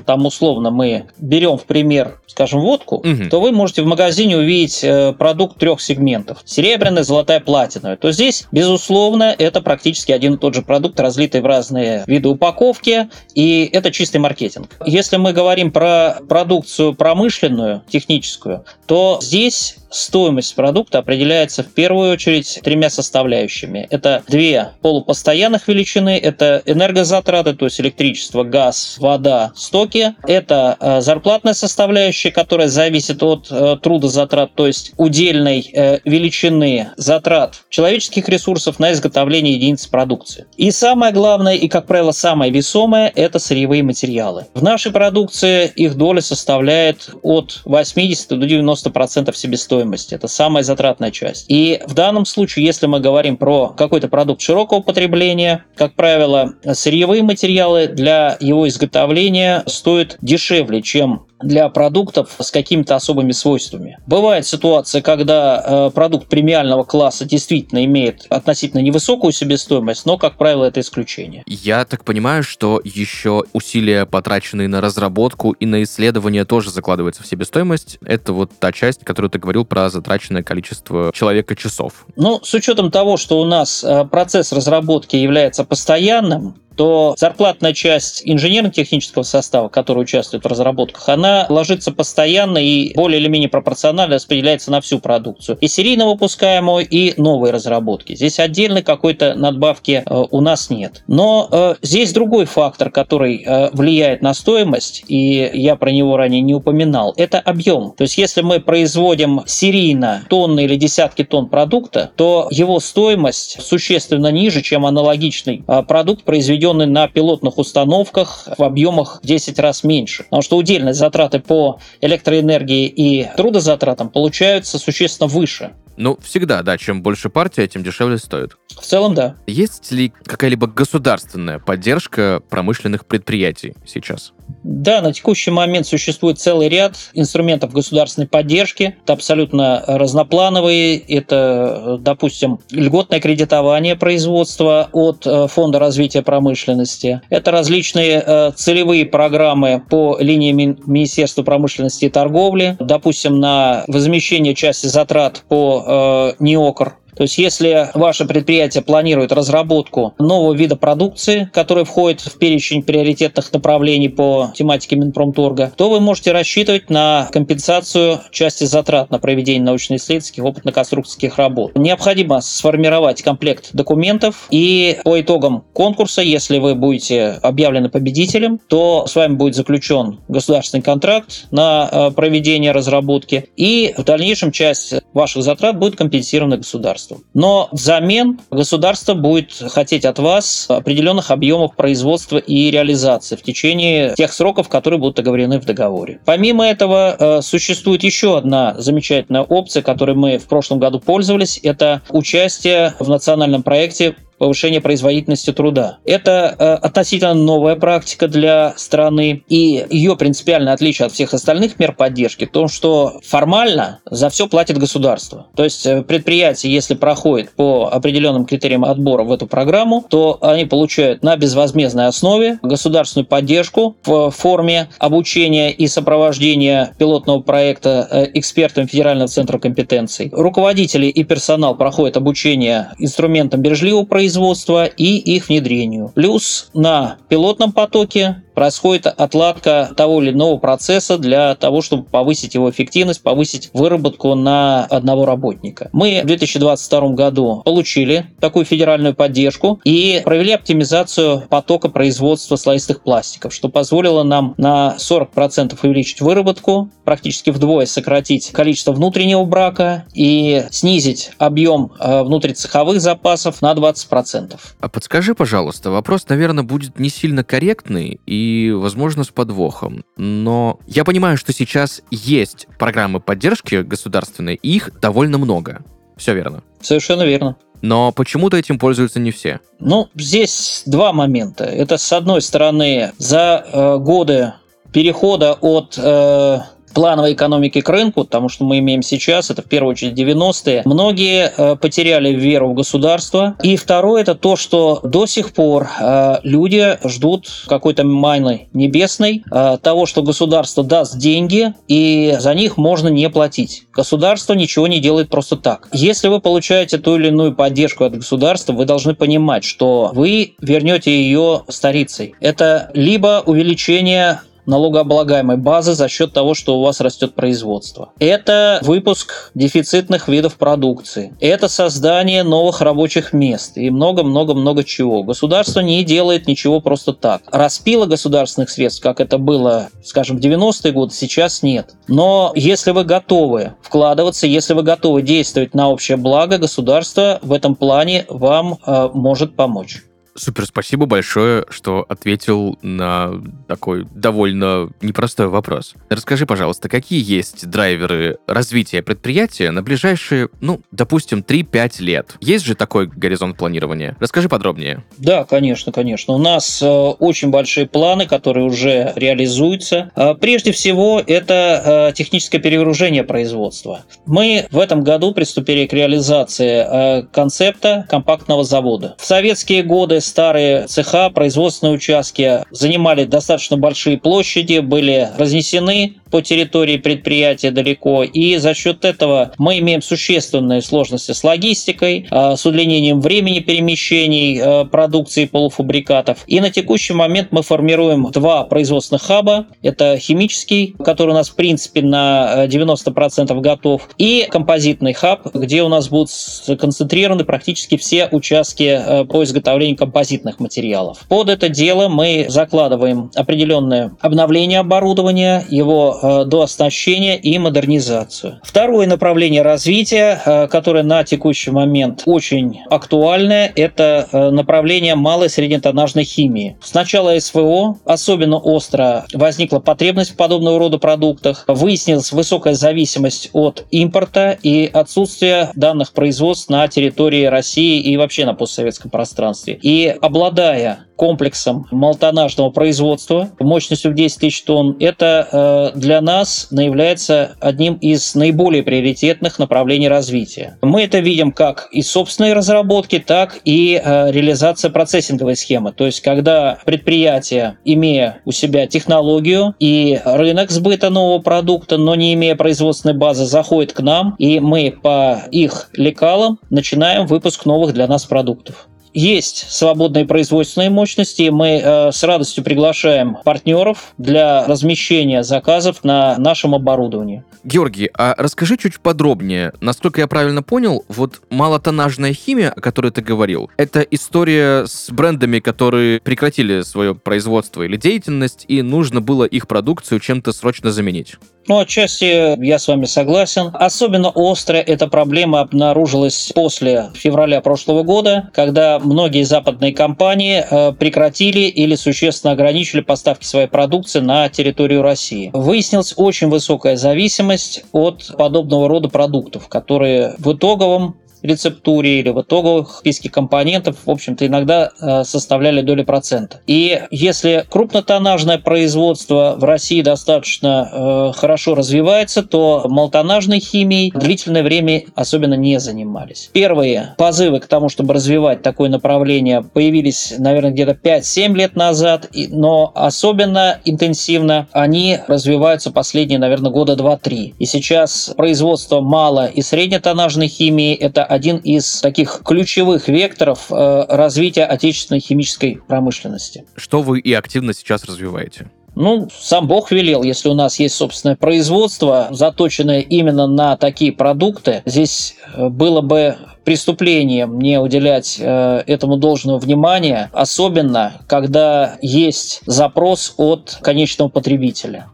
там 0.06 0.26
условно 0.26 0.72
мы 0.72 1.06
берем 1.18 1.58
в 1.58 1.66
пример, 1.66 2.20
скажем, 2.28 2.62
водку, 2.62 2.98
угу 2.98 3.24
то 3.30 3.42
вы 3.42 3.52
можете 3.52 3.82
в 3.82 3.86
магазине 3.86 4.38
увидеть 4.38 4.84
э, 4.84 5.14
продукт 5.14 5.58
трех 5.58 5.82
сегментов. 5.82 6.40
Серебряная, 6.46 7.04
золотая, 7.04 7.40
платиновая. 7.40 7.98
То 7.98 8.12
здесь, 8.12 8.46
безусловно, 8.52 9.36
это 9.38 9.62
практически 9.62 10.12
один 10.12 10.36
и 10.36 10.38
тот 10.38 10.54
же 10.54 10.62
продукт, 10.62 11.00
разлитый 11.00 11.42
в 11.42 11.46
разные 11.46 12.04
виды 12.06 12.30
упаковки, 12.30 13.10
и 13.34 13.70
это 13.74 13.92
чистый 13.92 14.18
маркетинг. 14.18 14.78
Если 14.86 15.18
мы 15.18 15.34
говорим 15.34 15.72
про 15.72 16.20
продукцию 16.28 16.94
промышленную, 16.94 17.82
техническую, 17.90 18.66
то 18.86 19.20
здесь 19.22 19.78
стоимость 19.90 20.56
продукта 20.56 21.00
определяется 21.00 21.64
в 21.64 21.68
первую 21.68 22.12
очередь 22.12 22.60
тремя 22.64 22.90
составляющими. 22.90 23.88
Это 23.90 24.24
две 24.28 24.74
полупостоянных 24.82 25.68
величины, 25.68 26.18
это 26.18 26.62
энергозатраты 26.66 27.34
затраты, 27.34 27.54
то 27.54 27.66
есть 27.66 27.80
электричество, 27.80 28.44
газ, 28.44 28.98
вода, 29.00 29.33
стоки. 29.56 30.16
Это 30.28 30.78
э, 30.80 31.02
зарплатная 31.02 31.54
составляющая, 31.54 32.32
которая 32.32 32.68
зависит 32.68 33.22
от 33.24 33.48
э, 33.50 33.78
трудозатрат, 33.82 34.54
то 34.56 34.68
есть 34.68 34.94
удельной 34.98 35.70
э, 35.74 36.00
величины 36.06 36.92
затрат 36.98 37.64
человеческих 37.70 38.30
ресурсов 38.30 38.80
на 38.80 38.92
изготовление 38.92 39.56
единиц 39.56 39.88
продукции. 39.88 40.46
И 40.58 40.72
самое 40.72 41.14
главное, 41.14 41.56
и, 41.56 41.68
как 41.68 41.86
правило, 41.86 42.12
самое 42.12 42.52
весомое, 42.52 43.12
это 43.16 43.40
сырьевые 43.40 43.84
материалы. 43.84 44.48
В 44.54 44.64
нашей 44.64 44.92
продукции 44.92 45.72
их 45.76 45.96
доля 45.96 46.22
составляет 46.22 47.10
от 47.22 47.62
80 47.66 48.30
до 48.30 48.46
90 48.46 48.90
процентов 48.90 49.38
себестоимости. 49.38 50.16
Это 50.16 50.28
самая 50.28 50.64
затратная 50.64 51.12
часть. 51.12 51.46
И 51.48 51.82
в 51.86 51.94
данном 51.94 52.26
случае, 52.26 52.66
если 52.66 52.88
мы 52.88 53.00
говорим 53.00 53.38
про 53.38 53.70
какой-то 53.70 54.08
продукт 54.08 54.42
широкого 54.42 54.82
потребления, 54.82 55.66
как 55.76 55.94
правило, 55.94 56.54
сырьевые 56.74 57.24
материалы 57.24 57.88
для 57.88 58.38
его 58.40 58.68
изготовления 58.68 59.23
стоят 59.68 60.18
дешевле, 60.22 60.82
чем 60.82 61.26
для 61.44 61.70
продуктов 61.70 62.36
с 62.40 62.52
какими-то 62.52 62.96
особыми 62.96 63.32
свойствами. 63.32 64.00
Бывает 64.08 64.46
ситуация, 64.46 65.02
когда 65.02 65.64
э, 65.66 65.92
продукт 65.94 66.28
премиального 66.28 66.84
класса 66.84 67.26
действительно 67.26 67.84
имеет 67.86 68.26
относительно 68.30 68.80
невысокую 68.82 69.32
себестоимость, 69.34 70.06
но, 70.06 70.18
как 70.18 70.38
правило, 70.38 70.66
это 70.66 70.80
исключение. 70.80 71.44
Я 71.46 71.86
так 71.86 72.06
понимаю, 72.06 72.44
что 72.44 72.82
еще 72.84 73.44
усилия, 73.54 74.06
потраченные 74.06 74.68
на 74.68 74.82
разработку 74.82 75.52
и 75.52 75.66
на 75.66 75.84
исследование, 75.84 76.46
тоже 76.46 76.72
закладываются 76.72 77.24
в 77.24 77.28
себестоимость. 77.28 77.98
Это 78.06 78.34
вот 78.34 78.52
та 78.60 78.72
часть, 78.72 79.04
которую 79.04 79.30
ты 79.30 79.40
говорил 79.40 79.66
про 79.66 79.90
затраченное 79.90 80.44
количество 80.44 81.12
человека 81.14 81.56
часов. 81.56 82.06
Ну, 82.16 82.40
с 82.44 82.54
учетом 82.54 82.92
того, 82.92 83.18
что 83.18 83.42
у 83.42 83.46
нас 83.46 83.84
э, 83.84 84.06
процесс 84.06 84.54
разработки 84.54 85.16
является 85.16 85.64
постоянным, 85.64 86.56
то 86.76 87.16
зарплатная 87.18 87.74
часть 87.74 88.22
инженерно-технического 88.26 89.24
состава, 89.24 89.70
который 89.70 90.00
участвует 90.00 90.44
в 90.44 90.48
разработках, 90.48 91.10
она 91.10 91.46
ложится 91.50 91.92
постоянно 91.92 92.58
и 92.58 92.94
более 92.96 93.20
или 93.20 93.28
менее 93.28 93.50
пропорционально 93.50 94.16
распределяется 94.16 94.72
на 94.72 94.82
всю 94.82 95.00
продукцию. 95.00 95.58
И 95.62 95.68
серийно 95.68 96.08
выпускаемую, 96.08 96.88
и 96.88 97.14
новые 97.20 97.52
разработки. 97.52 98.16
Здесь 98.16 98.40
отдельной 98.40 98.82
какой-то 98.82 99.36
надбавки 99.36 100.04
э, 100.06 100.24
у 100.32 100.42
нас 100.42 100.70
нет. 100.70 101.04
Но 101.08 101.48
э, 101.52 101.76
здесь 101.82 102.14
другой 102.14 102.46
фактор, 102.46 102.90
который 102.90 103.44
э, 103.46 103.70
влияет 103.74 104.22
на 104.22 104.34
стоимость, 104.34 105.04
и 105.08 105.50
я 105.54 105.76
про 105.76 105.92
него 105.92 106.18
ранее 106.18 106.42
не 106.42 106.54
упоминал, 106.56 107.14
это 107.18 107.40
объем. 107.40 107.94
То 107.96 108.04
есть 108.04 108.18
если 108.18 108.42
мы 108.42 108.60
производим 108.60 109.44
серийно 109.46 110.24
тонны 110.30 110.66
или 110.66 110.76
десятки 110.76 111.24
тонн 111.24 111.48
продукта, 111.48 112.12
то 112.16 112.48
его 112.52 112.80
стоимость 112.80 113.62
существенно 113.62 114.32
ниже, 114.32 114.62
чем 114.62 114.86
аналогичный 114.86 115.64
продукт, 115.88 116.24
произведенный 116.24 116.63
произведенный 116.64 116.86
на 116.86 117.08
пилотных 117.08 117.58
установках 117.58 118.48
в 118.58 118.64
объемах 118.64 119.20
10 119.24 119.60
раз 119.60 119.84
меньше. 119.84 120.24
Потому 120.24 120.42
что 120.42 120.58
удельные 120.58 120.94
затраты 120.94 121.40
по 121.40 121.80
электроэнергии 122.02 122.88
и 122.88 123.28
трудозатратам 123.36 124.10
получаются 124.10 124.80
существенно 124.80 125.28
выше. 125.28 125.74
Ну, 125.98 126.18
всегда, 126.24 126.64
да, 126.64 126.78
чем 126.78 127.04
больше 127.04 127.30
партия, 127.30 127.68
тем 127.68 127.84
дешевле 127.84 128.18
стоит. 128.18 128.58
В 128.70 128.82
целом, 128.82 129.14
да. 129.14 129.36
Есть 129.46 129.92
ли 129.92 130.12
какая-либо 130.26 130.68
государственная 130.68 131.60
поддержка 131.60 132.42
промышленных 132.50 133.06
предприятий 133.06 133.76
сейчас? 133.86 134.34
Да, 134.64 135.02
на 135.02 135.14
текущий 135.14 135.52
момент 135.52 135.88
существует 135.88 136.40
целый 136.40 136.70
ряд 136.70 136.96
инструментов 137.14 137.72
государственной 137.72 138.28
поддержки. 138.28 138.96
Это 139.04 139.14
абсолютно 139.14 139.84
разноплановые. 139.88 140.98
Это, 140.98 141.98
допустим, 142.00 142.60
льготное 142.72 143.20
кредитование 143.20 143.96
производства 143.96 144.90
от 144.92 145.26
э, 145.26 145.48
Фонда 145.48 145.80
развития 145.80 146.22
промышленности. 146.22 147.22
Это 147.30 147.52
различные 147.52 148.24
э, 148.26 148.52
целевые 148.56 149.06
программы 149.06 149.84
по 149.90 150.18
линии 150.20 150.52
Министерства 150.52 151.44
промышленности 151.44 152.06
и 152.06 152.10
торговли. 152.10 152.78
Допустим, 152.80 153.40
на 153.40 153.84
возмещение 153.88 154.56
части 154.56 154.88
затрат 154.88 155.44
по 155.48 156.34
э, 156.40 156.44
НИОКР 156.44 156.98
то 157.16 157.24
есть, 157.24 157.38
если 157.38 157.90
ваше 157.94 158.26
предприятие 158.26 158.84
планирует 158.84 159.32
разработку 159.32 160.14
нового 160.20 160.54
вида 160.54 160.76
продукции, 160.76 161.50
который 161.54 161.86
входит 161.86 162.22
в 162.22 162.38
перечень 162.38 162.84
приоритетных 162.84 163.52
направлений 163.54 164.10
по 164.10 164.52
тематике 164.56 164.96
Минпромторга, 164.96 165.72
то 165.76 165.90
вы 165.90 166.00
можете 166.00 166.32
рассчитывать 166.32 166.90
на 166.90 167.30
компенсацию 167.32 168.20
части 168.32 168.64
затрат 168.64 169.12
на 169.12 169.20
проведение 169.20 169.64
научно-исследовательских 169.64 170.44
опытно-конструкторских 170.44 171.38
работ. 171.38 171.72
Необходимо 171.76 172.42
сформировать 172.42 173.22
комплект 173.22 173.70
документов, 173.74 174.48
и 174.50 174.98
по 175.04 175.20
итогам 175.20 175.64
конкурса, 175.74 176.22
если 176.22 176.60
вы 176.60 176.76
будете 176.76 177.40
объявлены 177.42 177.90
победителем, 177.90 178.60
то 178.68 179.06
с 179.08 179.16
вами 179.16 179.36
будет 179.36 179.56
заключен 179.56 180.20
государственный 180.28 180.82
контракт 180.82 181.46
на 181.52 181.90
э, 181.92 182.12
проведение 182.12 182.72
разработки, 182.72 183.50
и 183.56 183.94
в 183.98 184.04
дальнейшем 184.04 184.52
часть 184.52 184.96
ваших 185.14 185.44
затрат 185.44 185.78
будет 185.78 185.96
компенсирована 185.96 186.58
государством 186.58 187.03
государству. 187.04 187.24
Но 187.34 187.70
взамен 187.72 188.40
государство 188.52 189.14
будет 189.14 189.54
хотеть 189.72 190.06
от 190.06 190.20
вас 190.20 190.66
определенных 190.70 191.32
объемов 191.32 191.76
производства 191.76 192.38
и 192.38 192.72
реализации 192.72 193.36
в 193.36 193.44
течение 193.44 194.14
тех 194.16 194.34
сроков, 194.34 194.70
которые 194.70 195.00
будут 195.00 195.20
оговорены 195.20 195.60
в 195.60 195.66
договоре. 195.66 196.20
Помимо 196.26 196.66
этого, 196.66 197.16
э, 197.18 197.42
существует 197.42 198.04
еще 198.04 198.38
одна 198.38 198.76
замечательная 198.78 199.42
опция, 199.42 199.84
которой 199.84 200.16
мы 200.16 200.38
в 200.38 200.46
прошлом 200.46 200.80
году 200.80 201.00
пользовались. 201.00 201.60
Это 201.64 202.02
участие 202.10 202.94
в 203.00 203.10
национальном 203.10 203.64
проекте 203.64 204.16
повышения 204.38 204.82
производительности 204.82 205.52
труда. 205.52 206.00
Это 206.06 206.56
э, 206.58 206.74
относительно 206.74 207.34
новая 207.34 207.76
практика 207.76 208.28
для 208.28 208.74
страны, 208.78 209.44
и 209.48 209.86
ее 209.90 210.16
принципиальное 210.16 210.74
отличие 210.74 211.06
от 211.06 211.12
всех 211.12 211.34
остальных 211.34 211.80
мер 211.80 211.94
поддержки 211.94 212.46
в 212.46 212.52
том, 212.52 212.68
что 212.68 213.20
формально 213.24 214.00
за 214.10 214.30
все 214.30 214.48
платит 214.48 214.78
государство. 214.78 215.48
То 215.56 215.64
есть 215.64 215.86
э, 215.86 216.02
предприятие, 216.02 216.74
если 216.74 216.96
проходит 216.96 217.52
по 217.52 217.90
определенным 217.92 218.46
критериям 218.46 218.86
отбора 218.86 219.24
в 219.24 219.32
эту 219.32 219.48
программу, 219.48 220.06
то 220.10 220.38
они 220.42 220.66
получают 220.66 221.24
на 221.24 221.36
безвозмездной 221.38 222.08
основе 222.08 222.60
государственную 222.62 223.28
поддержку 223.28 223.96
в 224.06 224.30
форме 224.32 224.90
обучения 225.00 225.72
и 225.72 225.88
сопровождения 225.88 226.94
пилотного 226.98 227.40
проекта 227.42 228.08
э, 228.10 228.26
экспертам 228.34 228.88
Федерального 228.88 229.28
центра 229.28 229.60
компетенций. 229.60 230.30
Руководители 230.32 231.08
и 231.08 231.24
персонал 231.24 231.76
проходят 231.76 232.18
обучение 232.18 232.90
инструментам 232.98 233.62
бережливого 233.62 234.06
производства, 234.06 234.23
производства 234.24 234.86
и 234.86 235.18
их 235.18 235.50
внедрению. 235.50 236.10
Плюс 236.16 236.70
на 236.74 237.18
пилотном 237.28 237.74
потоке 237.74 238.43
происходит 238.54 239.08
отладка 239.08 239.92
того 239.96 240.22
или 240.22 240.32
иного 240.32 240.58
процесса 240.58 241.18
для 241.18 241.56
того, 241.56 241.82
чтобы 241.82 242.04
повысить 242.04 242.56
его 242.56 242.70
эффективность, 242.70 243.22
повысить 243.22 243.70
выработку 243.74 244.36
на 244.36 244.86
одного 244.86 245.26
работника. 245.26 245.90
Мы 245.94 246.22
в 246.24 246.28
2022 246.28 247.10
году 247.10 247.62
получили 247.64 248.28
такую 248.40 248.66
федеральную 248.66 249.16
поддержку 249.16 249.80
и 249.84 250.22
провели 250.24 250.54
оптимизацию 250.54 251.44
потока 251.50 251.90
производства 251.90 252.56
слоистых 252.56 253.02
пластиков, 253.02 253.54
что 253.54 253.70
позволило 253.70 254.24
нам 254.24 254.54
на 254.58 254.96
40% 254.98 255.78
увеличить 255.82 256.22
выработку, 256.22 256.90
практически 257.04 257.50
вдвое 257.50 257.86
сократить 257.86 258.52
количество 258.52 258.92
внутреннего 258.92 259.44
брака 259.46 260.06
и 260.14 260.66
снизить 260.72 261.32
объем 261.38 261.92
э, 262.00 262.24
внутрицеховых 262.24 263.02
запасов 263.02 263.62
на 263.62 263.74
20%. 263.74 264.60
А 264.80 264.90
подскажи, 264.90 265.36
пожалуйста, 265.36 265.92
вопрос, 265.92 266.28
наверное, 266.30 266.64
будет 266.64 267.00
не 267.00 267.10
сильно 267.10 267.44
корректный 267.44 268.20
и 268.26 268.43
и, 268.44 268.72
возможно, 268.72 269.24
с 269.24 269.30
подвохом. 269.30 270.04
Но 270.18 270.80
я 270.88 271.04
понимаю, 271.06 271.38
что 271.38 271.54
сейчас 271.54 272.02
есть 272.12 272.68
программы 272.78 273.20
поддержки 273.20 273.82
государственной, 273.82 274.56
и 274.56 274.76
их 274.76 275.00
довольно 275.00 275.38
много. 275.38 275.84
Все 276.18 276.34
верно. 276.34 276.62
Совершенно 276.82 277.24
верно. 277.24 277.56
Но 277.82 278.12
почему-то 278.12 278.58
этим 278.58 278.80
пользуются 278.80 279.20
не 279.20 279.32
все. 279.32 279.60
Ну, 279.80 280.10
здесь 280.16 280.84
два 280.86 281.14
момента. 281.14 281.64
Это, 281.64 281.98
с 281.98 282.12
одной 282.14 282.42
стороны, 282.42 283.12
за 283.18 283.66
э, 283.66 283.98
годы 283.98 284.54
перехода 284.92 285.54
от 285.54 285.98
э, 285.98 286.60
плановой 286.94 287.34
экономики 287.34 287.82
к 287.82 287.90
рынку, 287.90 288.24
потому 288.24 288.50
что 288.50 288.64
мы 288.64 288.80
имеем 288.80 289.02
сейчас, 289.02 289.50
это 289.50 289.62
в 289.62 289.66
первую 289.66 289.92
очередь 289.92 290.18
90-е, 290.18 290.84
многие 290.86 291.52
э, 291.56 291.76
потеряли 291.76 292.30
веру 292.30 292.70
в 292.70 292.74
государство. 292.74 293.56
И 293.64 293.76
второе, 293.76 294.22
это 294.22 294.36
то, 294.36 294.56
что 294.56 295.00
до 295.04 295.26
сих 295.26 295.54
пор 295.54 295.90
э, 296.00 296.36
люди 296.44 296.98
ждут 297.06 297.50
какой-то 297.68 298.04
майны 298.04 298.68
небесной, 298.74 299.44
э, 299.52 299.78
того, 299.82 300.06
что 300.06 300.22
государство 300.22 300.84
даст 300.84 301.18
деньги, 301.18 301.74
и 301.88 302.36
за 302.40 302.54
них 302.54 302.78
можно 302.78 303.08
не 303.08 303.30
платить. 303.30 303.84
Государство 303.94 304.54
ничего 304.54 304.88
не 304.88 305.00
делает 305.00 305.30
просто 305.30 305.56
так. 305.56 305.90
Если 305.92 306.28
вы 306.28 306.40
получаете 306.40 306.98
ту 306.98 307.18
или 307.18 307.28
иную 307.28 307.54
поддержку 307.54 308.06
от 308.06 308.16
государства, 308.16 308.74
вы 308.74 308.86
должны 308.86 309.16
понимать, 309.16 309.64
что 309.64 310.12
вы 310.14 310.56
вернете 310.60 311.12
ее 311.12 311.64
старицей. 311.68 312.36
Это 312.40 312.92
либо 312.94 313.44
увеличение 313.46 314.42
налогооблагаемой 314.66 315.58
базы 315.58 315.94
за 315.94 316.08
счет 316.08 316.34
того, 316.34 316.54
что 316.54 316.78
у 316.78 316.84
вас 316.84 317.02
растет 317.02 317.36
производство. 317.36 318.12
Это 318.20 318.80
выпуск 318.84 319.52
дефицитных 319.54 320.28
видов 320.28 320.56
продукции. 320.56 321.36
Это 321.40 321.68
создание 321.68 322.44
новых 322.44 322.82
рабочих 322.82 323.34
мест 323.34 323.78
и 323.78 323.90
много-много-много 323.90 324.84
чего. 324.84 325.24
Государство 325.24 325.80
не 325.80 326.04
делает 326.04 326.48
ничего 326.48 326.80
просто 326.80 327.14
так. 327.14 327.42
Распила 327.52 328.06
государственных 328.06 328.70
средств, 328.70 329.02
как 329.02 329.20
это 329.20 329.38
было, 329.38 329.90
скажем, 330.04 330.38
в 330.38 330.40
90-е 330.42 330.92
годы, 330.92 331.14
сейчас 331.14 331.64
нет. 331.64 331.94
Но 332.08 332.52
если 332.56 332.92
вы 332.92 333.04
готовы 333.04 333.74
вкладываться, 333.82 334.48
если 334.48 334.74
вы 334.74 334.84
готовы 334.84 335.22
действовать 335.22 335.74
на 335.74 335.90
общее 335.90 336.18
благо, 336.18 336.58
государство 336.58 337.40
в 337.42 337.52
этом 337.52 337.76
плане 337.76 338.26
вам 338.30 338.78
э, 338.86 339.10
может 339.14 339.56
помочь. 339.56 340.04
Супер, 340.36 340.66
спасибо 340.66 341.06
большое, 341.06 341.66
что 341.70 342.06
ответил 342.10 342.80
на 342.82 343.34
такой 343.68 344.08
довольно 344.16 344.90
непростой 345.02 345.48
вопрос. 345.48 345.94
Расскажи, 346.10 346.46
пожалуйста, 346.46 346.90
какие 346.90 347.24
есть 347.24 347.70
драйверы 347.70 348.38
развития 348.48 349.04
предприятия 349.04 349.70
на 349.70 349.84
ближайшие, 349.84 350.50
ну, 350.60 350.82
допустим, 350.92 351.40
3-5 351.48 352.02
лет? 352.02 352.36
Есть 352.42 352.66
же 352.66 352.74
такой 352.74 353.08
горизонт 353.08 353.58
планирования? 353.58 354.18
Расскажи 354.20 354.50
подробнее. 354.50 355.04
Да, 355.18 355.44
конечно, 355.44 355.92
конечно. 355.92 356.34
У 356.34 356.40
нас 356.40 356.82
э, 356.82 356.88
очень 356.88 357.52
большие 357.52 357.86
планы, 357.86 358.26
которые 358.26 358.66
уже 358.66 359.14
реализуются. 359.16 360.12
Э, 360.16 360.34
прежде 360.34 360.72
всего, 360.72 361.22
это 361.26 362.10
э, 362.10 362.14
техническое 362.14 362.60
перегружение 362.60 363.24
производства. 363.24 364.02
Мы 364.26 364.66
в 364.72 364.80
этом 364.80 365.04
году 365.04 365.34
приступили 365.34 365.86
к 365.86 365.94
реализации 365.94 367.28
концепта 367.32 368.06
компактного 368.10 368.64
завода. 368.64 369.16
В 369.20 369.26
советские 369.26 369.84
годы 369.84 370.22
старые 370.24 370.88
цеха, 370.88 371.30
производственные 371.30 371.96
участки 371.96 372.64
занимали 372.72 373.26
достаточно 373.26 373.78
большие 373.78 374.18
площади, 374.18 374.80
были 374.80 375.30
разнесены 375.38 376.16
по 376.34 376.42
территории 376.42 376.98
предприятия 376.98 377.70
далеко, 377.70 378.24
и 378.24 378.58
за 378.58 378.74
счет 378.74 379.06
этого 379.06 379.52
мы 379.60 379.78
имеем 379.78 380.02
существенные 380.02 380.82
сложности 380.82 381.32
с 381.32 381.44
логистикой, 381.44 382.26
а, 382.32 382.56
с 382.56 382.66
удлинением 382.66 383.22
времени 383.22 383.60
перемещений 383.60 384.60
а, 384.60 384.86
продукции 384.86 385.46
полуфабрикатов. 385.46 386.40
И 386.48 386.60
на 386.60 386.72
текущий 386.72 387.14
момент 387.14 387.50
мы 387.52 387.62
формируем 387.62 388.32
два 388.32 388.64
производственных 388.64 389.22
хаба. 389.22 389.68
Это 389.84 390.18
химический, 390.18 390.96
который 391.06 391.30
у 391.30 391.34
нас 391.36 391.50
в 391.50 391.56
принципе 391.56 392.02
на 392.02 392.66
90% 392.66 393.60
готов, 393.60 394.10
и 394.18 394.48
композитный 394.50 395.14
хаб, 395.14 395.54
где 395.54 395.84
у 395.84 395.88
нас 395.88 396.10
будут 396.10 396.32
сконцентрированы 396.32 397.46
практически 397.46 397.96
все 397.96 398.28
участки 398.32 398.86
а, 398.86 399.26
по 399.26 399.44
изготовлению 399.44 399.98
композитных 399.98 400.60
материалов. 400.60 401.20
Под 401.30 401.50
это 401.50 401.70
дело 401.70 402.08
мы 402.08 402.48
закладываем 402.50 403.30
определенное 403.36 404.16
обновление 404.20 404.80
оборудования, 404.80 405.64
его 405.70 406.23
Э, 406.24 406.46
до 406.46 406.62
оснащения 406.62 407.36
и 407.36 407.60
модернизацию. 407.60 408.62
Второе 408.64 409.08
направление 409.08 409.62
развития, 409.62 410.42
э, 410.46 410.68
которое 410.68 411.04
на 411.04 411.26
текущий 411.26 411.70
момент 411.72 412.24
очень 412.26 412.80
актуальное, 412.90 413.70
это 413.76 414.30
э, 414.32 414.50
направление 414.52 415.16
малой 415.16 415.48
и 415.48 415.50
среднетоннажной 415.50 416.24
химии. 416.24 416.78
С 416.82 416.94
начала 416.94 417.38
СВО 417.38 417.98
особенно 418.06 418.58
остро 418.58 419.26
возникла 419.34 419.80
потребность 419.80 420.32
в 420.32 420.36
подобного 420.38 420.80
рода 420.80 420.98
продуктах. 420.98 421.66
Выяснилась 421.68 422.32
высокая 422.32 422.76
зависимость 422.76 423.50
от 423.52 423.86
импорта 423.92 424.58
и 424.64 424.90
отсутствие 424.94 425.72
данных 425.76 426.14
производств 426.14 426.70
на 426.70 426.88
территории 426.88 427.44
России 427.46 428.00
и 428.00 428.16
вообще 428.16 428.46
на 428.46 428.54
постсоветском 428.54 429.12
пространстве. 429.12 429.78
И 429.82 430.16
обладая 430.22 431.00
комплексом 431.18 431.86
молотонажного 431.92 432.70
производства 432.72 433.52
мощностью 433.60 434.12
в 434.12 434.16
10 434.16 434.40
тысяч 434.40 434.64
тонн, 434.64 434.98
это 435.00 435.92
для 435.96 436.13
для 436.14 436.22
нас 436.22 436.68
является 436.70 437.56
одним 437.60 437.96
из 437.96 438.36
наиболее 438.36 438.84
приоритетных 438.84 439.58
направлений 439.58 440.08
развития. 440.08 440.78
Мы 440.84 441.06
это 441.06 441.18
видим 441.18 441.52
как 441.52 441.90
и 441.92 442.04
собственные 442.04 442.54
разработки, 442.54 443.18
так 443.18 443.60
и 443.66 444.00
э, 444.00 444.32
реализация 444.32 444.92
процессинговой 444.92 445.56
схемы. 445.56 445.92
То 445.92 446.06
есть, 446.06 446.22
когда 446.22 446.78
предприятие, 446.86 447.80
имея 447.84 448.42
у 448.46 448.52
себя 448.52 448.86
технологию 448.86 449.74
и 449.80 450.22
рынок 450.24 450.70
сбыта 450.70 451.10
нового 451.10 451.40
продукта, 451.40 451.98
но 451.98 452.14
не 452.14 452.36
имея 452.36 452.56
производственной 452.56 453.16
базы, 453.16 453.46
заходит 453.46 453.94
к 453.94 454.02
нам, 454.02 454.36
и 454.38 454.60
мы 454.60 454.96
по 455.02 455.42
их 455.50 455.90
лекалам 455.94 456.60
начинаем 456.70 457.26
выпуск 457.26 457.66
новых 457.66 457.96
для 457.96 458.06
нас 458.06 458.26
продуктов 458.26 458.88
есть 459.14 459.72
свободные 459.72 460.26
производственные 460.26 460.90
мощности. 460.90 461.50
Мы 461.50 461.82
э, 461.84 462.12
с 462.12 462.24
радостью 462.24 462.64
приглашаем 462.64 463.38
партнеров 463.44 464.14
для 464.18 464.66
размещения 464.66 465.44
заказов 465.44 466.04
на 466.04 466.38
нашем 466.38 466.76
оборудовании. 466.76 467.44
Георгий, 467.64 468.10
а 468.18 468.36
расскажи 468.38 468.78
чуть 468.78 469.00
подробнее. 469.00 469.72
Насколько 469.80 470.22
я 470.22 470.28
правильно 470.28 470.62
понял, 470.62 471.06
вот 471.08 471.42
малотоннажная 471.50 472.34
химия, 472.34 472.72
о 472.72 472.82
которой 472.82 473.12
ты 473.12 473.22
говорил, 473.22 473.72
это 473.78 474.02
история 474.02 474.86
с 474.86 475.10
брендами, 475.10 475.60
которые 475.60 476.20
прекратили 476.20 476.82
свое 476.82 477.16
производство 477.16 477.84
или 477.84 477.96
деятельность, 477.96 478.66
и 478.68 478.82
нужно 478.82 479.22
было 479.22 479.46
их 479.46 479.68
продукцию 479.68 480.20
чем-то 480.20 480.52
срочно 480.52 480.92
заменить. 480.92 481.38
Ну, 481.68 481.80
отчасти 481.80 482.62
я 482.64 482.80
с 482.80 482.88
вами 482.88 483.06
согласен. 483.06 483.72
Особенно 483.74 484.32
острая 484.36 484.82
эта 484.82 485.08
проблема 485.08 485.62
обнаружилась 485.62 486.52
после 486.54 487.12
февраля 487.16 487.62
прошлого 487.62 488.04
года, 488.04 488.50
когда 488.54 489.00
многие 489.00 489.44
западные 489.44 489.94
компании 489.94 490.64
э, 490.70 490.92
прекратили 490.94 491.62
или 491.62 491.96
существенно 491.96 492.54
ограничили 492.54 493.02
поставки 493.02 493.46
своей 493.46 493.68
продукции 493.68 494.20
на 494.20 494.50
территорию 494.50 495.02
России. 495.02 495.52
Выяснилась 495.54 496.14
очень 496.18 496.50
высокая 496.50 496.98
зависимость 496.98 497.86
от 497.94 498.36
подобного 498.38 498.90
рода 498.90 499.08
продуктов, 499.08 499.70
которые 499.70 500.36
в 500.40 500.54
итоговом 500.54 501.18
рецептуре 501.44 502.20
или 502.20 502.30
в 502.30 502.42
итоговых 502.42 502.98
списке 503.00 503.30
компонентов, 503.30 503.98
в 504.06 504.10
общем-то, 504.10 504.48
иногда 504.48 504.92
э, 505.00 505.24
составляли 505.24 505.82
доли 505.82 506.04
процента. 506.04 506.62
И 506.68 507.02
если 507.12 507.66
крупнотоннажное 507.70 508.58
производство 508.58 509.56
в 509.58 509.64
России 509.64 510.02
достаточно 510.02 510.90
э, 510.92 511.32
хорошо 511.36 511.76
развивается, 511.76 512.44
то 512.44 512.86
молотонажной 512.88 513.60
химией 513.60 514.12
длительное 514.12 514.64
время 514.64 515.04
особенно 515.16 515.56
не 515.56 515.80
занимались. 515.80 516.50
Первые 516.54 517.16
позывы 517.18 517.60
к 517.60 517.68
тому, 517.68 517.90
чтобы 517.90 518.14
развивать 518.14 518.62
такое 518.62 518.90
направление, 518.90 519.64
появились, 519.64 520.36
наверное, 520.38 520.72
где-то 520.72 520.92
5-7 520.92 521.56
лет 521.56 521.76
назад, 521.76 522.30
но 522.50 522.92
особенно 522.96 523.80
интенсивно 523.86 524.68
они 524.72 525.20
развиваются 525.28 525.92
последние, 525.92 526.40
наверное, 526.40 526.72
года 526.72 526.94
2-3. 526.94 527.56
И 527.60 527.66
сейчас 527.66 528.34
производство 528.38 529.02
мало 529.02 529.48
и 529.48 529.62
среднетоннажной 529.62 530.48
химии– 530.48 530.94
это 531.04 531.24
один 531.34 531.58
из 531.58 532.00
таких 532.00 532.42
ключевых 532.46 533.08
векторов 533.08 533.72
э, 533.72 534.06
развития 534.08 534.66
отечественной 534.66 535.20
химической 535.20 535.82
промышленности. 535.88 536.66
Что 536.76 537.02
вы 537.02 537.20
и 537.20 537.34
активно 537.34 537.74
сейчас 537.74 538.06
развиваете? 538.06 538.70
Ну, 538.96 539.28
сам 539.36 539.68
Бог 539.68 539.92
велел, 539.92 540.22
если 540.22 540.50
у 540.50 540.54
нас 540.54 540.80
есть 540.80 540.94
собственное 540.94 541.36
производство, 541.36 542.28
заточенное 542.30 543.00
именно 543.00 543.48
на 543.48 543.76
такие 543.76 544.12
продукты, 544.12 544.84
здесь 544.86 545.36
э, 545.56 545.70
было 545.70 546.02
бы 546.02 546.38
преступлением 546.64 547.58
не 547.58 547.80
уделять 547.80 548.38
э, 548.40 548.84
этому 548.86 549.18
должного 549.18 549.58
внимания, 549.58 550.30
особенно 550.34 551.14
когда 551.28 551.98
есть 552.02 552.62
запрос 552.68 553.34
от 553.38 553.80
конечного 553.82 554.30
потребителя. 554.30 555.08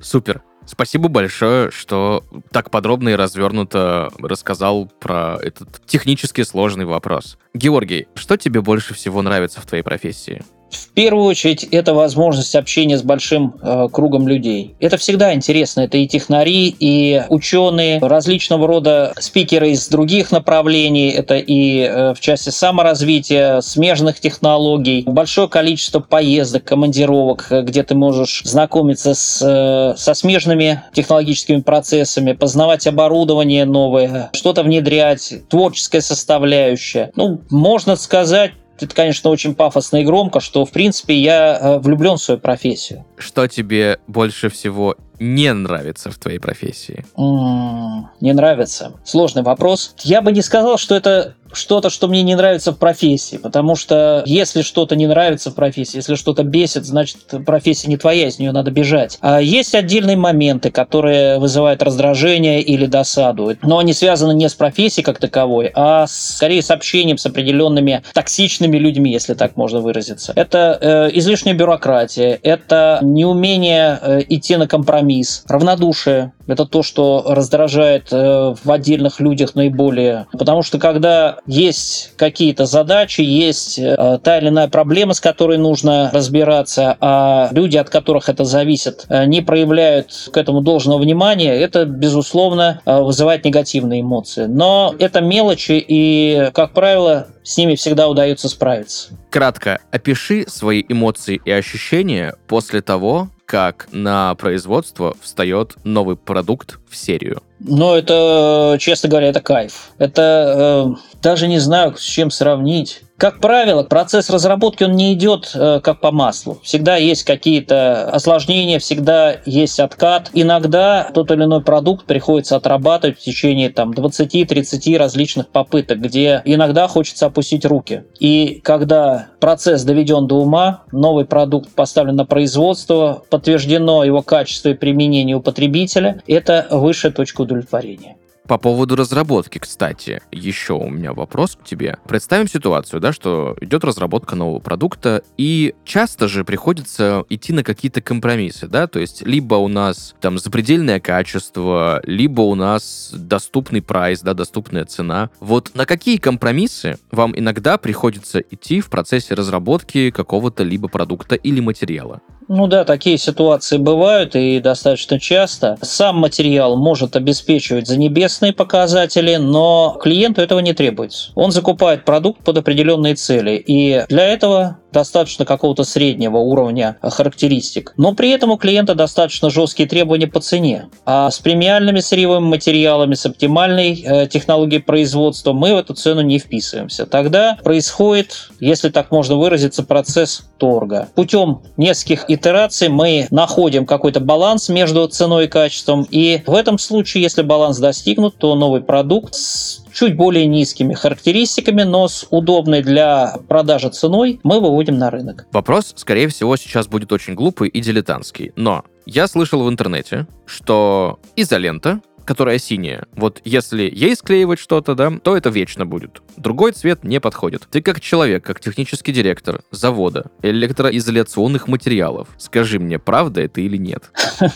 Супер. 0.00 0.42
Спасибо 0.70 1.08
большое, 1.08 1.72
что 1.72 2.22
так 2.52 2.70
подробно 2.70 3.08
и 3.08 3.14
развернуто 3.14 4.08
рассказал 4.20 4.86
про 5.00 5.36
этот 5.42 5.84
технически 5.84 6.42
сложный 6.42 6.84
вопрос. 6.84 7.38
Георгий, 7.54 8.06
что 8.14 8.36
тебе 8.36 8.60
больше 8.60 8.94
всего 8.94 9.20
нравится 9.20 9.60
в 9.60 9.66
твоей 9.66 9.82
профессии? 9.82 10.44
В 10.70 10.90
первую 10.90 11.24
очередь, 11.24 11.64
это 11.64 11.94
возможность 11.94 12.54
общения 12.54 12.96
с 12.96 13.02
большим 13.02 13.54
э, 13.60 13.88
кругом 13.92 14.28
людей. 14.28 14.74
Это 14.78 14.96
всегда 14.96 15.34
интересно. 15.34 15.80
Это 15.80 15.98
и 15.98 16.06
технари, 16.06 16.74
и 16.78 17.22
ученые, 17.28 17.98
различного 18.00 18.66
рода 18.66 19.12
спикеры 19.18 19.70
из 19.70 19.88
других 19.88 20.30
направлений. 20.30 21.10
Это 21.10 21.36
и 21.36 21.80
э, 21.80 22.14
в 22.14 22.20
части 22.20 22.50
саморазвития, 22.50 23.60
смежных 23.60 24.20
технологий. 24.20 25.02
Большое 25.06 25.48
количество 25.48 26.00
поездок, 26.00 26.64
командировок, 26.64 27.46
э, 27.50 27.62
где 27.62 27.82
ты 27.82 27.94
можешь 27.94 28.42
знакомиться 28.44 29.14
с, 29.14 29.40
э, 29.42 29.96
со 29.96 30.14
смежными 30.14 30.82
технологическими 30.92 31.60
процессами, 31.60 32.32
познавать 32.32 32.86
оборудование 32.86 33.64
новое, 33.64 34.30
что-то 34.32 34.62
внедрять, 34.62 35.34
творческая 35.48 36.00
составляющая. 36.00 37.10
Ну, 37.16 37.40
можно 37.50 37.96
сказать, 37.96 38.52
это, 38.82 38.94
конечно, 38.94 39.30
очень 39.30 39.54
пафосно 39.54 39.98
и 39.98 40.04
громко, 40.04 40.40
что, 40.40 40.64
в 40.64 40.70
принципе, 40.70 41.14
я 41.14 41.58
э, 41.58 41.78
влюблен 41.78 42.16
в 42.16 42.22
свою 42.22 42.40
профессию. 42.40 43.04
Что 43.16 43.46
тебе 43.46 43.98
больше 44.06 44.48
всего 44.48 44.96
не 45.18 45.52
нравится 45.52 46.10
в 46.10 46.18
твоей 46.18 46.38
профессии? 46.38 47.04
М-м, 47.16 48.10
не 48.20 48.32
нравится. 48.32 48.94
Сложный 49.04 49.42
вопрос. 49.42 49.94
Я 50.02 50.22
бы 50.22 50.32
не 50.32 50.42
сказал, 50.42 50.78
что 50.78 50.94
это 50.94 51.34
что-то, 51.52 51.90
что 51.90 52.08
мне 52.08 52.22
не 52.22 52.34
нравится 52.34 52.72
в 52.72 52.78
профессии, 52.78 53.36
потому 53.36 53.76
что 53.76 54.22
если 54.26 54.62
что-то 54.62 54.96
не 54.96 55.06
нравится 55.06 55.50
в 55.50 55.54
профессии, 55.54 55.96
если 55.96 56.14
что-то 56.14 56.42
бесит, 56.42 56.84
значит 56.86 57.18
профессия 57.44 57.88
не 57.88 57.96
твоя, 57.96 58.28
из 58.28 58.38
нее 58.38 58.52
надо 58.52 58.70
бежать. 58.70 59.18
А 59.20 59.40
есть 59.40 59.74
отдельные 59.74 60.16
моменты, 60.16 60.70
которые 60.70 61.38
вызывают 61.38 61.82
раздражение 61.82 62.62
или 62.62 62.86
досаду, 62.86 63.56
но 63.62 63.78
они 63.78 63.92
связаны 63.92 64.32
не 64.32 64.48
с 64.48 64.54
профессией 64.54 65.04
как 65.04 65.18
таковой, 65.18 65.70
а 65.74 66.06
скорее 66.08 66.62
с 66.62 66.70
общением 66.70 67.18
с 67.18 67.26
определенными 67.26 68.02
токсичными 68.12 68.76
людьми, 68.76 69.12
если 69.12 69.34
так 69.34 69.56
можно 69.56 69.80
выразиться. 69.80 70.32
Это 70.36 70.78
э, 70.80 71.10
излишняя 71.14 71.54
бюрократия, 71.54 72.38
это 72.42 72.98
неумение 73.02 73.98
э, 74.00 74.20
идти 74.28 74.56
на 74.56 74.66
компромисс, 74.66 75.44
равнодушие, 75.48 76.32
это 76.46 76.66
то, 76.66 76.82
что 76.82 77.24
раздражает 77.28 78.08
э, 78.10 78.54
в 78.62 78.70
отдельных 78.70 79.20
людях 79.20 79.54
наиболее. 79.54 80.26
Потому 80.32 80.62
что 80.62 80.78
когда 80.78 81.38
есть 81.46 82.12
какие-то 82.16 82.66
задачи, 82.66 83.20
есть 83.20 83.78
э, 83.78 84.18
та 84.22 84.38
или 84.38 84.48
иная 84.48 84.68
проблема, 84.68 85.14
с 85.14 85.20
которой 85.20 85.58
нужно 85.58 86.10
разбираться, 86.12 86.96
а 87.00 87.48
люди, 87.52 87.76
от 87.76 87.90
которых 87.90 88.28
это 88.28 88.44
зависит, 88.44 89.06
э, 89.08 89.24
не 89.26 89.40
проявляют 89.40 90.30
к 90.32 90.36
этому 90.36 90.60
должного 90.60 91.00
внимания, 91.00 91.54
это, 91.54 91.84
безусловно, 91.84 92.80
вызывает 92.84 93.44
негативные 93.44 94.00
эмоции. 94.00 94.46
Но 94.46 94.94
это 94.98 95.20
мелочи, 95.20 95.84
и, 95.86 96.50
как 96.52 96.72
правило, 96.72 97.28
с 97.42 97.56
ними 97.56 97.74
всегда 97.74 98.08
удается 98.08 98.48
справиться. 98.48 99.10
Кратко 99.30 99.80
опиши 99.90 100.44
свои 100.48 100.84
эмоции 100.88 101.40
и 101.44 101.50
ощущения 101.50 102.34
после 102.46 102.82
того, 102.82 103.28
как 103.50 103.88
на 103.90 104.34
производство 104.36 105.16
встает 105.20 105.74
новый 105.82 106.16
продукт 106.16 106.78
в 106.88 106.96
серию? 106.96 107.42
Ну, 107.58 107.94
это, 107.94 108.76
честно 108.78 109.08
говоря, 109.08 109.28
это 109.28 109.40
кайф. 109.40 109.90
Это 109.98 110.94
э, 110.96 111.18
даже 111.20 111.48
не 111.48 111.58
знаю, 111.58 111.96
с 111.96 112.02
чем 112.02 112.30
сравнить. 112.30 113.02
Как 113.20 113.38
правило, 113.38 113.82
процесс 113.82 114.30
разработки 114.30 114.82
он 114.82 114.92
не 114.92 115.12
идет 115.12 115.50
э, 115.54 115.80
как 115.84 116.00
по 116.00 116.10
маслу. 116.10 116.58
Всегда 116.62 116.96
есть 116.96 117.24
какие-то 117.24 118.08
осложнения, 118.08 118.78
всегда 118.78 119.36
есть 119.44 119.78
откат. 119.78 120.30
Иногда 120.32 121.10
тот 121.12 121.30
или 121.30 121.44
иной 121.44 121.62
продукт 121.62 122.06
приходится 122.06 122.56
отрабатывать 122.56 123.18
в 123.18 123.20
течение 123.20 123.68
там, 123.68 123.90
20-30 123.90 124.96
различных 124.96 125.48
попыток, 125.48 126.00
где 126.00 126.40
иногда 126.46 126.88
хочется 126.88 127.26
опустить 127.26 127.66
руки. 127.66 128.04
И 128.18 128.62
когда 128.64 129.26
процесс 129.38 129.84
доведен 129.84 130.26
до 130.26 130.36
ума, 130.36 130.84
новый 130.90 131.26
продукт 131.26 131.68
поставлен 131.74 132.16
на 132.16 132.24
производство, 132.24 133.22
подтверждено 133.28 134.02
его 134.02 134.22
качество 134.22 134.70
и 134.70 134.74
применение 134.74 135.36
у 135.36 135.42
потребителя, 135.42 136.22
это 136.26 136.68
высшая 136.70 137.10
точка 137.10 137.42
удовлетворения. 137.42 138.16
По 138.50 138.58
поводу 138.58 138.96
разработки, 138.96 139.58
кстати, 139.58 140.22
еще 140.32 140.72
у 140.72 140.90
меня 140.90 141.12
вопрос 141.12 141.54
к 141.54 141.62
тебе. 141.62 141.98
Представим 142.08 142.48
ситуацию, 142.48 142.98
да, 142.98 143.12
что 143.12 143.56
идет 143.60 143.84
разработка 143.84 144.34
нового 144.34 144.58
продукта, 144.58 145.22
и 145.36 145.76
часто 145.84 146.26
же 146.26 146.44
приходится 146.44 147.24
идти 147.28 147.52
на 147.52 147.62
какие-то 147.62 148.00
компромиссы, 148.00 148.66
да, 148.66 148.88
то 148.88 148.98
есть 148.98 149.24
либо 149.24 149.54
у 149.54 149.68
нас 149.68 150.16
там 150.20 150.36
запредельное 150.36 150.98
качество, 150.98 152.00
либо 152.02 152.40
у 152.40 152.56
нас 152.56 153.12
доступный 153.14 153.82
прайс, 153.82 154.20
да, 154.22 154.34
доступная 154.34 154.84
цена. 154.84 155.30
Вот 155.38 155.70
на 155.76 155.86
какие 155.86 156.16
компромиссы 156.16 156.98
вам 157.12 157.38
иногда 157.38 157.78
приходится 157.78 158.40
идти 158.40 158.80
в 158.80 158.90
процессе 158.90 159.34
разработки 159.34 160.10
какого-то 160.10 160.64
либо 160.64 160.88
продукта 160.88 161.36
или 161.36 161.60
материала? 161.60 162.20
Ну 162.52 162.66
да, 162.66 162.84
такие 162.84 163.16
ситуации 163.16 163.76
бывают 163.76 164.34
и 164.34 164.58
достаточно 164.58 165.20
часто. 165.20 165.78
Сам 165.82 166.16
материал 166.16 166.76
может 166.76 167.14
обеспечивать 167.14 167.86
за 167.86 167.96
небесные 167.96 168.52
показатели, 168.52 169.36
но 169.36 169.96
клиенту 170.02 170.40
этого 170.40 170.58
не 170.58 170.72
требуется. 170.72 171.30
Он 171.36 171.52
закупает 171.52 172.04
продукт 172.04 172.42
под 172.42 172.58
определенные 172.58 173.14
цели, 173.14 173.52
и 173.52 174.04
для 174.08 174.24
этого 174.24 174.79
достаточно 174.92 175.44
какого-то 175.44 175.84
среднего 175.84 176.38
уровня 176.38 176.96
характеристик. 177.02 177.92
Но 177.96 178.14
при 178.14 178.30
этом 178.30 178.50
у 178.50 178.56
клиента 178.56 178.94
достаточно 178.94 179.50
жесткие 179.50 179.88
требования 179.88 180.26
по 180.26 180.40
цене. 180.40 180.88
А 181.04 181.30
с 181.30 181.38
премиальными 181.38 182.00
сырьевыми 182.00 182.44
материалами, 182.44 183.14
с 183.14 183.26
оптимальной 183.26 184.00
э, 184.00 184.26
технологией 184.26 184.82
производства 184.82 185.52
мы 185.52 185.74
в 185.74 185.78
эту 185.78 185.94
цену 185.94 186.20
не 186.20 186.38
вписываемся. 186.38 187.06
Тогда 187.06 187.58
происходит, 187.62 188.50
если 188.60 188.88
так 188.88 189.10
можно 189.10 189.36
выразиться, 189.36 189.82
процесс 189.82 190.42
торга. 190.58 191.08
Путем 191.14 191.62
нескольких 191.76 192.30
итераций 192.30 192.88
мы 192.88 193.26
находим 193.30 193.86
какой-то 193.86 194.20
баланс 194.20 194.68
между 194.68 195.06
ценой 195.08 195.46
и 195.46 195.48
качеством. 195.48 196.06
И 196.10 196.42
в 196.46 196.54
этом 196.54 196.78
случае, 196.78 197.22
если 197.22 197.42
баланс 197.42 197.78
достигнут, 197.78 198.36
то 198.36 198.54
новый 198.54 198.80
продукт 198.80 199.34
с 199.34 199.82
чуть 199.92 200.16
более 200.16 200.46
низкими 200.46 200.94
характеристиками, 200.94 201.82
но 201.82 202.08
с 202.08 202.26
удобной 202.30 202.82
для 202.82 203.36
продажи 203.48 203.90
ценой 203.90 204.40
мы 204.42 204.60
выводим 204.60 204.98
на 204.98 205.10
рынок. 205.10 205.46
Вопрос, 205.52 205.92
скорее 205.96 206.28
всего, 206.28 206.56
сейчас 206.56 206.86
будет 206.86 207.12
очень 207.12 207.34
глупый 207.34 207.68
и 207.68 207.80
дилетантский, 207.80 208.52
но 208.56 208.84
я 209.06 209.26
слышал 209.26 209.62
в 209.64 209.68
интернете, 209.68 210.26
что 210.46 211.18
изолента 211.36 212.00
которая 212.30 212.58
синяя. 212.58 213.06
Вот 213.16 213.40
если 213.44 213.90
ей 213.92 214.14
склеивать 214.14 214.60
что-то, 214.60 214.94
да, 214.94 215.10
то 215.20 215.36
это 215.36 215.50
вечно 215.50 215.84
будет. 215.84 216.22
Другой 216.36 216.70
цвет 216.70 217.02
не 217.02 217.18
подходит. 217.18 217.66
Ты 217.68 217.82
как 217.82 218.00
человек, 218.00 218.44
как 218.44 218.60
технический 218.60 219.10
директор 219.12 219.62
завода 219.72 220.30
электроизоляционных 220.40 221.66
материалов, 221.66 222.28
скажи 222.38 222.78
мне, 222.78 223.00
правда 223.00 223.40
это 223.40 223.60
или 223.60 223.76
нет? 223.76 224.12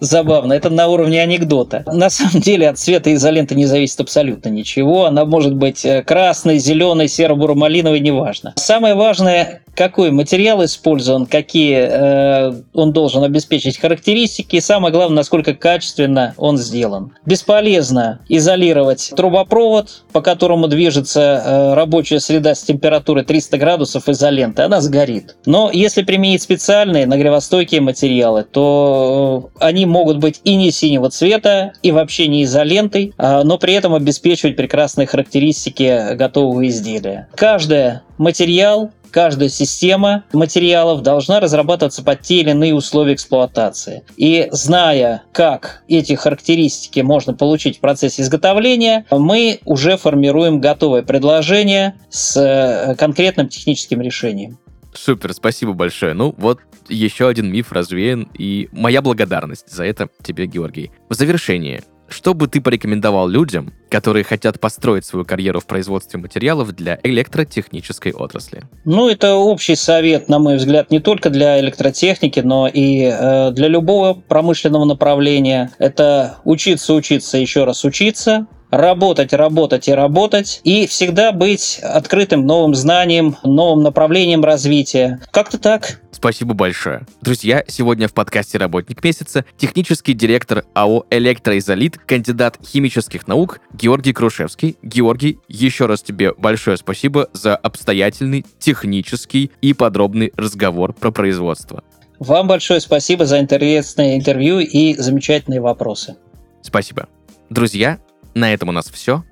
Забавно, 0.00 0.52
это 0.52 0.70
на 0.70 0.88
уровне 0.88 1.22
анекдота. 1.22 1.84
На 1.86 2.10
самом 2.10 2.40
деле 2.40 2.68
от 2.68 2.78
цвета 2.78 3.12
изоленты 3.14 3.54
не 3.54 3.66
зависит 3.66 4.00
абсолютно 4.00 4.48
ничего. 4.48 5.06
Она 5.06 5.24
может 5.24 5.54
быть 5.54 5.84
э, 5.84 6.02
красной, 6.02 6.58
зеленой, 6.58 7.08
серо-буро-малиновой, 7.08 8.00
неважно. 8.00 8.52
Самое 8.56 8.94
важное, 8.94 9.62
какой 9.76 10.10
материал 10.10 10.64
использован, 10.64 11.26
какие 11.26 11.76
э, 11.76 12.62
он 12.72 12.92
должен 12.92 13.22
обеспечить 13.22 13.78
характеристики, 13.78 14.56
и 14.56 14.60
самое 14.60 14.92
главное, 14.92 15.18
насколько 15.18 15.54
качественно 15.54 16.34
он 16.38 16.56
сделан. 16.56 17.12
Бесполезно 17.26 18.20
изолировать 18.28 19.12
трубопровод, 19.16 20.04
по 20.12 20.22
которому 20.22 20.66
движется 20.66 21.20
э, 21.20 21.74
рабочая 21.74 22.20
среда 22.20 22.54
с 22.54 22.62
температурой 22.62 23.24
300 23.24 23.58
градусов 23.58 24.08
изоленты, 24.08 24.62
она 24.62 24.80
сгорит. 24.80 25.36
Но 25.44 25.70
если 25.70 26.02
применить 26.02 26.42
специальные 26.42 27.06
нагревостойкие 27.06 27.82
материалы, 27.82 28.44
то 28.44 29.50
э, 29.60 29.66
они 29.66 29.84
могут 29.84 30.18
быть 30.18 30.40
и 30.44 30.56
не 30.56 30.70
синего 30.70 31.10
цвета, 31.10 31.72
и 31.82 31.92
вообще 31.92 32.28
не 32.28 32.44
изолентой, 32.44 33.12
а, 33.18 33.44
но 33.44 33.58
при 33.58 33.74
этом 33.74 33.94
обеспечивать 33.94 34.56
прекрасные 34.56 35.06
характеристики 35.06 36.14
готового 36.14 36.66
изделия. 36.66 37.28
Каждый 37.34 38.00
материал 38.18 38.90
каждая 39.16 39.48
система 39.48 40.24
материалов 40.34 41.00
должна 41.00 41.40
разрабатываться 41.40 42.04
под 42.04 42.20
те 42.20 42.40
или 42.40 42.50
иные 42.50 42.74
условия 42.74 43.14
эксплуатации. 43.14 44.04
И 44.18 44.46
зная, 44.52 45.22
как 45.32 45.84
эти 45.88 46.12
характеристики 46.12 47.00
можно 47.00 47.32
получить 47.32 47.78
в 47.78 47.80
процессе 47.80 48.20
изготовления, 48.20 49.06
мы 49.10 49.60
уже 49.64 49.96
формируем 49.96 50.60
готовое 50.60 51.02
предложение 51.02 51.94
с 52.10 52.36
э, 52.36 52.94
конкретным 52.96 53.48
техническим 53.48 54.02
решением. 54.02 54.58
Супер, 54.92 55.32
спасибо 55.32 55.72
большое. 55.72 56.12
Ну, 56.12 56.34
вот 56.36 56.60
еще 56.90 57.26
один 57.26 57.50
миф 57.50 57.72
развеян, 57.72 58.28
и 58.36 58.68
моя 58.72 59.00
благодарность 59.00 59.72
за 59.72 59.84
это 59.84 60.10
тебе, 60.22 60.44
Георгий. 60.44 60.90
В 61.08 61.14
завершение, 61.14 61.82
что 62.08 62.34
бы 62.34 62.48
ты 62.48 62.60
порекомендовал 62.60 63.28
людям, 63.28 63.72
которые 63.88 64.24
хотят 64.24 64.60
построить 64.60 65.04
свою 65.04 65.24
карьеру 65.24 65.60
в 65.60 65.66
производстве 65.66 66.18
материалов 66.20 66.74
для 66.74 66.98
электротехнической 67.02 68.12
отрасли? 68.12 68.62
Ну, 68.84 69.08
это 69.08 69.34
общий 69.34 69.76
совет, 69.76 70.28
на 70.28 70.38
мой 70.38 70.56
взгляд, 70.56 70.90
не 70.90 71.00
только 71.00 71.30
для 71.30 71.60
электротехники, 71.60 72.40
но 72.40 72.68
и 72.68 73.02
э, 73.02 73.50
для 73.52 73.68
любого 73.68 74.14
промышленного 74.14 74.84
направления. 74.84 75.72
Это 75.78 76.38
учиться, 76.44 76.94
учиться, 76.94 77.38
еще 77.38 77.64
раз 77.64 77.84
учиться, 77.84 78.46
работать, 78.70 79.32
работать 79.32 79.88
и 79.88 79.92
работать, 79.92 80.60
и 80.64 80.86
всегда 80.86 81.32
быть 81.32 81.78
открытым 81.82 82.46
новым 82.46 82.74
знаниям, 82.74 83.36
новым 83.44 83.82
направлением 83.82 84.44
развития. 84.44 85.20
Как-то 85.30 85.58
так. 85.58 86.00
Спасибо 86.16 86.54
большое. 86.54 87.06
Друзья, 87.20 87.62
сегодня 87.68 88.08
в 88.08 88.14
подкасте 88.14 88.56
«Работник 88.56 89.04
месяца» 89.04 89.44
технический 89.58 90.14
директор 90.14 90.64
АО 90.72 91.04
«Электроизолит», 91.10 91.98
кандидат 91.98 92.58
химических 92.64 93.28
наук 93.28 93.60
Георгий 93.74 94.14
Крушевский. 94.14 94.78
Георгий, 94.82 95.40
еще 95.46 95.84
раз 95.84 96.00
тебе 96.00 96.32
большое 96.32 96.78
спасибо 96.78 97.28
за 97.34 97.54
обстоятельный, 97.54 98.46
технический 98.58 99.50
и 99.60 99.74
подробный 99.74 100.32
разговор 100.38 100.94
про 100.94 101.10
производство. 101.10 101.84
Вам 102.18 102.48
большое 102.48 102.80
спасибо 102.80 103.26
за 103.26 103.38
интересное 103.38 104.16
интервью 104.16 104.60
и 104.60 104.94
замечательные 104.94 105.60
вопросы. 105.60 106.16
Спасибо. 106.62 107.08
Друзья, 107.50 107.98
на 108.32 108.54
этом 108.54 108.70
у 108.70 108.72
нас 108.72 108.88
все. 108.90 109.22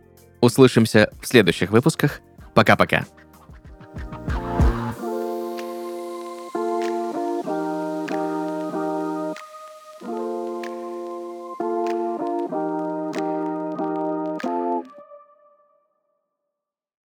Услышимся 0.42 1.10
в 1.22 1.26
следующих 1.26 1.70
выпусках. 1.70 2.20
Пока-пока. 2.52 3.06